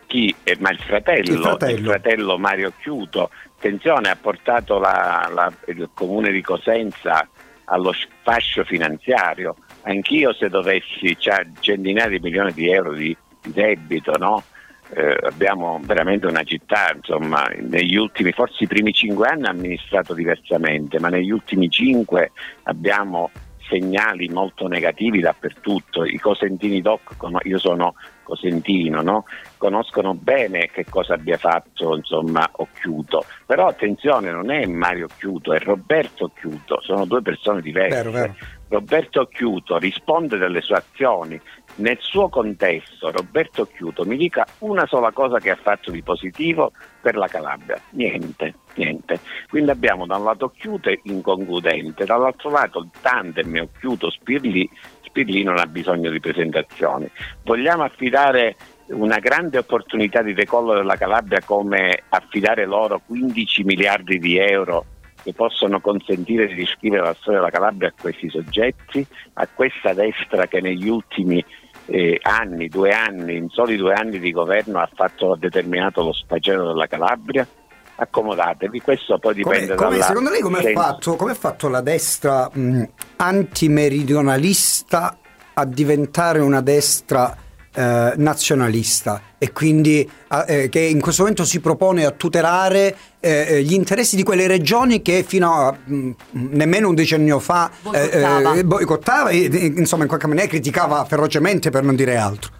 [0.07, 0.35] Chi?
[0.43, 1.89] Eh, ma il fratello, Il fratello.
[1.91, 7.27] fratello Mario Chiuto, attenzione, ha portato la- la- il comune di Cosenza
[7.65, 7.93] allo
[8.23, 9.55] fascio finanziario.
[9.83, 14.43] Anch'io se dovessi, c'ha centinaia di milioni di euro di, di debito, no?
[14.91, 20.13] Eh, abbiamo veramente una città, insomma, negli ultimi, forse i primi cinque anni ha amministrato
[20.13, 22.31] diversamente, ma negli ultimi cinque
[22.63, 23.29] abbiamo
[23.69, 26.03] segnali molto negativi dappertutto.
[26.03, 27.93] I cosentini doc, io sono
[28.23, 29.25] cosentino, no?
[29.57, 33.25] conoscono bene che cosa abbia fatto insomma, Occhiuto.
[33.45, 37.97] Però attenzione, non è Mario Occhiuto, è Roberto Occhiuto, sono due persone diverse.
[37.97, 38.35] Vero, vero.
[38.69, 41.39] Roberto Occhiuto risponde delle sue azioni.
[41.79, 46.73] Nel suo contesto, Roberto Occhiuto mi dica una sola cosa che ha fatto di positivo
[47.01, 47.79] per la Calabria.
[47.91, 49.19] Niente, niente.
[49.47, 54.69] Quindi abbiamo da un lato Occhiuto inconcludente, dall'altro lato il tandem Occhiuto-Spirlì.
[55.03, 57.09] Spirlì non ha bisogno di presentazioni.
[57.43, 58.57] Vogliamo affidare
[58.87, 64.85] una grande opportunità di decollo della Calabria come affidare loro 15 miliardi di euro
[65.23, 70.47] che possono consentire di riscrivere la storia della Calabria a questi soggetti, a questa destra
[70.47, 71.43] che negli ultimi
[71.89, 76.13] eh, anni, due anni, in soli due anni di governo ha, fatto, ha determinato lo
[76.13, 77.47] spaghetto della Calabria?
[77.95, 80.05] Accomodatevi, questo poi dipende come, come, dalla...
[80.05, 82.83] Secondo lei come è fatto, fatto, la destra mh,
[83.17, 85.17] antimeridionalista
[85.53, 87.35] a diventare una destra
[87.79, 90.09] eh, nazionalista e quindi
[90.47, 94.47] eh, che in questo momento si propone a tutelare eh, eh gli interessi di quelle
[94.47, 99.45] regioni che fino a mh, nemmeno un decennio fa boicottava, eh, boicottava e
[99.77, 102.51] insomma in qualche maniera criticava ferocemente per non dire altro.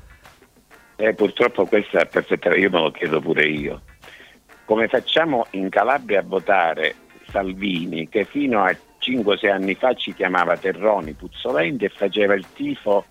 [0.95, 3.81] Eh, purtroppo questa è perfetta, io me lo chiedo pure io.
[4.63, 6.95] Come facciamo in Calabria a votare
[7.29, 13.03] Salvini che fino a 5-6 anni fa ci chiamava Terroni puzzolenti e faceva il tifo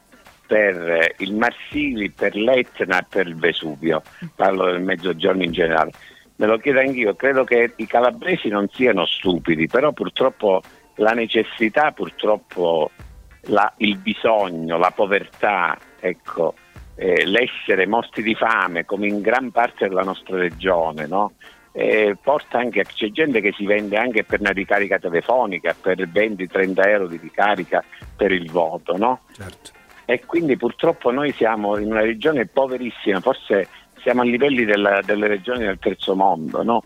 [0.48, 4.02] per il Marsili, per l'Etna per il Vesuvio,
[4.34, 5.90] parlo del mezzogiorno in generale.
[6.36, 10.62] Me lo chiedo anch'io, credo che i calabresi non siano stupidi, però purtroppo
[10.96, 12.90] la necessità, purtroppo
[13.42, 16.54] la, il bisogno, la povertà, ecco,
[16.94, 21.32] eh, l'essere morti di fame come in gran parte della nostra regione, no?
[21.72, 22.16] eh,
[22.52, 27.18] anche, c'è gente che si vende anche per una ricarica telefonica, per 20-30 euro di
[27.18, 27.84] ricarica
[28.16, 29.20] per il voto, no?
[29.32, 29.77] Certo
[30.10, 33.68] e quindi purtroppo noi siamo in una regione poverissima, forse
[34.00, 36.82] siamo a livelli della, delle regioni del terzo mondo, no?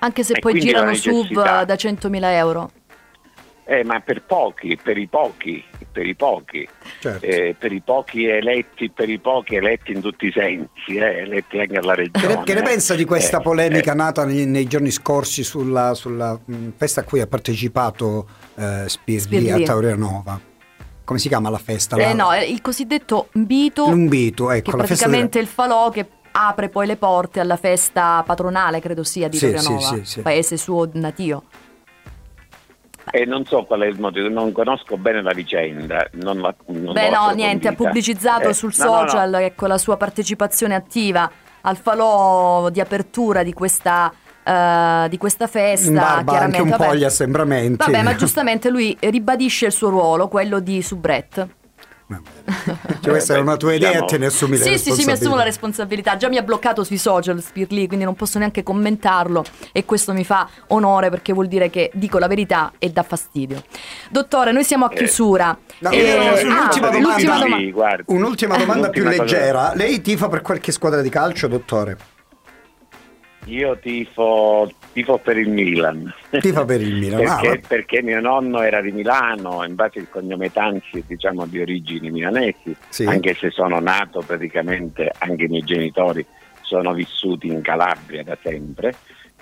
[0.00, 2.70] Anche se e poi girano sub da 100.000 euro.
[3.64, 6.68] Eh, ma per pochi, per i pochi, per i pochi,
[6.98, 7.24] certo.
[7.24, 11.60] eh, per i pochi eletti, per i pochi eletti in tutti i sensi, eh, eletti
[11.60, 12.26] anche alla regione.
[12.26, 13.94] Che ne, che ne pensa di questa eh, polemica eh.
[13.94, 18.26] nata nei, nei, giorni scorsi sulla, sulla mh, festa a cui ha partecipato
[18.56, 20.52] eh, Spirli, Spirli a Taurianova?
[21.04, 21.96] Come si chiama la festa?
[21.96, 23.88] Eh, no, il cosiddetto Mbito.
[23.88, 24.70] L'Umbito, ecco.
[24.70, 25.44] Che praticamente della...
[25.44, 29.80] il falò che apre poi le porte alla festa patronale, credo sia, di sì, Torianova,
[29.80, 31.44] sì, sì, paese suo natio.
[33.10, 36.08] E non so qual è il motivo, non conosco bene la vicenda.
[36.12, 39.44] Non la, non Beh, no, niente, ha pubblicizzato eh, sul no, social no, no.
[39.44, 44.12] Ecco, la sua partecipazione attiva al falò di apertura di questa
[44.44, 45.88] uh, di questa festa.
[45.88, 47.76] In barba chiaramente, anche un vabbè, po' gli assembramenti.
[47.76, 51.62] Vabbè, ma giustamente lui ribadisce il suo ruolo, quello di soubrette.
[52.06, 54.06] Cioè, questa è una tua idea diciamo...
[54.06, 56.16] e te ne assumi sì, la sì, sì, mi assumo la responsabilità.
[56.16, 59.42] Già mi ha bloccato sui social Spirli, quindi non posso neanche commentarlo
[59.72, 63.62] e questo mi fa onore perché vuol dire che dico la verità e dà fastidio.
[64.10, 64.96] Dottore, noi siamo a eh.
[64.96, 65.56] chiusura.
[65.78, 65.98] No, e...
[65.98, 67.16] eh, un'ultima, ah, domanda.
[67.16, 67.74] Sì,
[68.06, 69.72] un'ultima domanda più leggera.
[69.74, 71.96] Lei tifa per qualche squadra di calcio, dottore?
[73.46, 76.12] Io tifo, tifo, per il Milan.
[76.30, 77.20] Tifo per il Milan.
[77.22, 82.10] perché, ah, perché, mio nonno era di Milano, infatti il cognome Tanzi diciamo di origini
[82.10, 83.04] milanesi, sì.
[83.04, 86.24] anche se sono nato praticamente, anche i miei genitori
[86.62, 88.94] sono vissuti in Calabria da sempre,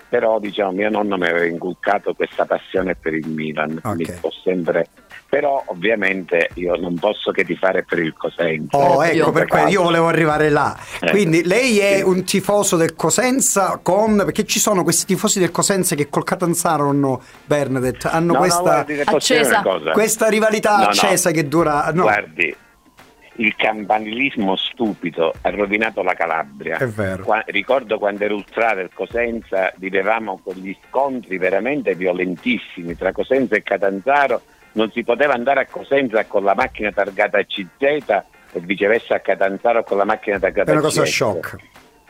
[0.09, 3.97] però diciamo mio nonno mi aveva inculcato questa passione per il Milan, okay.
[3.97, 4.87] mi ho sempre
[5.33, 8.77] però ovviamente io non posso che tifare per il Cosenza.
[8.77, 10.79] Oh, ecco per quello io volevo arrivare là.
[11.01, 11.09] Eh.
[11.09, 12.03] Quindi lei è sì.
[12.03, 16.91] un tifoso del Cosenza con perché ci sono questi tifosi del Cosenza che col Catanzaro
[16.91, 19.63] hanno Bernadette, hanno no, questa, no, guardi, accesa.
[19.93, 22.03] questa rivalità no, accesa che dura no.
[22.03, 22.55] Guardi,
[23.37, 26.77] il campanilismo stupido ha rovinato la Calabria.
[26.77, 27.25] È vero.
[27.25, 33.57] Qua, ricordo quando ero ultra del Cosenza, vivevamo con gli scontri veramente violentissimi tra Cosenza
[33.57, 34.43] e Catanzaro
[34.73, 37.81] non si poteva andare a Cosenza con la macchina targata CZ
[38.53, 40.77] e viceversa a Catanzaro con la macchina targata CZ.
[40.77, 41.57] È una cosa shock.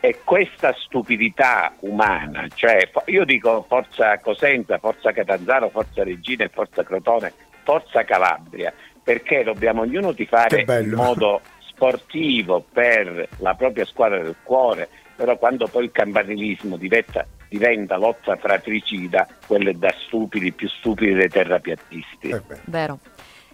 [0.01, 6.83] E questa stupidità umana, cioè io dico forza Cosenza, forza Catanzaro, forza Regina e forza
[6.83, 7.33] Crotone,
[7.63, 14.89] forza Calabria, perché dobbiamo ognuno tifare in modo sportivo per la propria squadra del cuore,
[15.23, 21.29] però quando poi il campanilismo diventa diventa lotta fratricida, quelle da stupidi, più stupidi dei
[21.29, 22.31] terrapiattisti.
[22.31, 22.99] Eh Vero.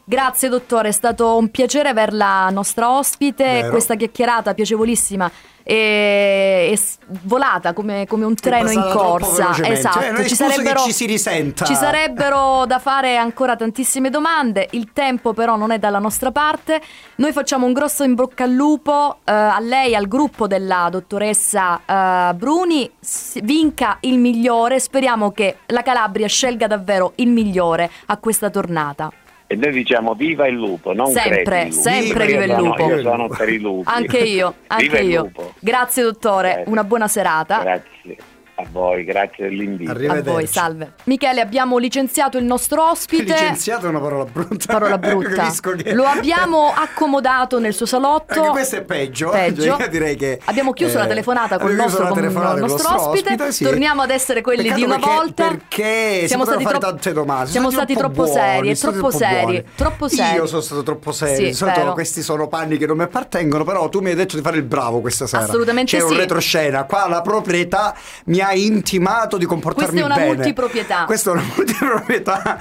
[0.09, 3.69] Grazie dottore, è stato un piacere averla nostra ospite, Vero.
[3.69, 5.31] questa chiacchierata piacevolissima
[5.63, 6.79] e, e
[7.25, 9.55] volata come, come, un treno in corsa.
[9.63, 11.67] Esatto, cioè, ci, sarebbero, ci, si risenta.
[11.67, 16.81] ci sarebbero da fare ancora tantissime domande, il tempo però non è dalla nostra parte.
[17.17, 21.83] Noi facciamo un grosso in bocca al lupo eh, a lei, al gruppo della dottoressa
[21.85, 22.91] eh, Bruni,
[23.43, 29.13] vinca il migliore, speriamo che la Calabria scelga davvero il migliore a questa tornata.
[29.51, 31.81] E noi diciamo viva il lupo, non sempre, il lupo.
[31.81, 32.87] sempre viva il lupo.
[32.87, 33.89] Io sono per i lupi.
[33.91, 35.31] Anche io, anche io.
[35.59, 36.71] Grazie dottore, Grazie.
[36.71, 37.61] una buona serata.
[37.63, 38.17] Grazie.
[38.61, 39.93] A voi, grazie dell'invito.
[40.11, 40.95] A voi, salve.
[41.05, 43.23] Michele, abbiamo licenziato il nostro ospite.
[43.23, 44.73] Licenziato è una parola brutta.
[44.73, 45.53] Parola brutta.
[45.77, 48.35] Che- Lo abbiamo accomodato nel suo salotto.
[48.41, 49.31] Anche questo è peggio.
[49.39, 49.63] Peggio.
[49.77, 53.11] Io direi che, Abbiamo chiuso eh, la telefonata con il nostro, con il con nostro
[53.11, 53.53] ospite.
[53.53, 53.63] sì.
[53.63, 55.49] Torniamo ad essere quelli Peccato di una perché- volta.
[55.49, 57.51] Perché siamo stati fare troppo- tante domande.
[57.51, 60.35] Siamo stati troppo buoni, seri, troppo seri, troppo seri.
[60.37, 61.37] Io sono stato troppo serio.
[61.37, 61.93] Sì, Di solito vero.
[61.93, 64.65] questi sono panni che non mi appartengono, però tu mi hai detto di fare il
[64.65, 65.45] bravo questa sera.
[65.45, 66.17] Assolutamente C'è un sì.
[66.17, 66.83] retroscena.
[66.87, 67.95] Qua la proprietà
[68.25, 70.35] mi ha intimato di comportarmi Questa è una bene.
[70.37, 71.05] multiproprietà.
[71.05, 72.59] Questa è una multiproprietà.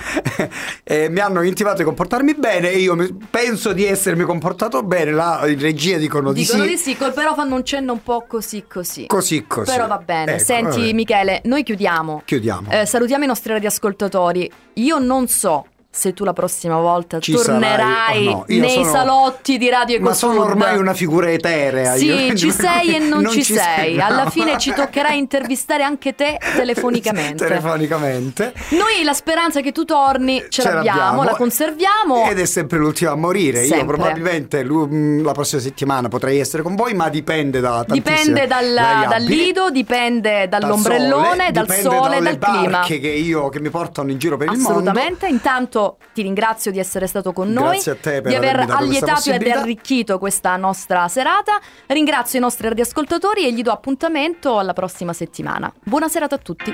[0.83, 2.95] Eh, mi hanno intimato di comportarmi bene e io
[3.29, 5.11] penso di essermi comportato bene.
[5.11, 6.69] La regia dicono di Dicono sì.
[6.69, 9.07] di sì, però fanno un cenno un po' così così.
[9.07, 9.71] Così così.
[9.71, 10.33] Però va bene.
[10.35, 10.93] Ecco, Senti, vabbè.
[10.93, 12.21] Michele, noi chiudiamo.
[12.25, 12.71] Chiudiamo.
[12.71, 14.49] Eh, salutiamo i nostri radioascoltatori.
[14.73, 18.45] Io non so se tu la prossima volta Ci tornerai no.
[18.49, 20.29] Io nei sono- salotti di Radio Ma Ecosud.
[20.31, 21.95] sono ormai una figura eterea.
[21.95, 23.95] Sì, io- ci sei e non, ci, sei.
[23.95, 24.05] no.
[24.05, 27.45] Alla fine ci toccherà intervistare anche te telefonicamente.
[27.47, 28.53] Telefonicamente.
[28.69, 32.29] Noi la speranza che tu torni ce, Ce l'abbiamo, la conserviamo.
[32.29, 33.61] Ed è sempre l'ultima a morire.
[33.61, 33.95] Io Sempre.
[33.95, 38.73] probabilmente lu- mh, la prossima settimana potrei essere con voi, ma dipende da Dipende dal,
[38.73, 42.81] dal lido, dipende Dal dall'ombrellone, sole, dal sole, dal clima.
[42.85, 44.69] che, io, che mi portano in giro per il mondo.
[44.69, 48.59] Assolutamente, intanto ti ringrazio di essere stato con noi, Grazie a te per di aver
[48.69, 49.59] allietato e possibilità.
[49.61, 51.59] arricchito questa nostra serata.
[51.87, 55.71] Ringrazio i nostri radioascoltatori e gli do appuntamento alla prossima settimana.
[55.83, 56.73] Buona serata a tutti.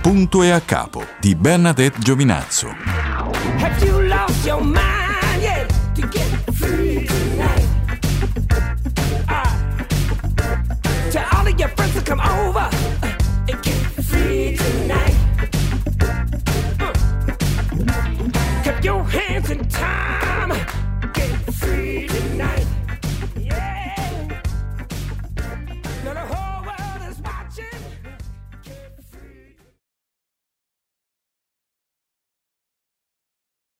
[0.00, 2.68] Punto e a capo di Bernadette Giovinazzo.
[3.58, 7.68] Have you lost your mind yet to get free tonight?
[9.26, 9.56] Ah.
[11.10, 12.49] Tell all of your friends to come over.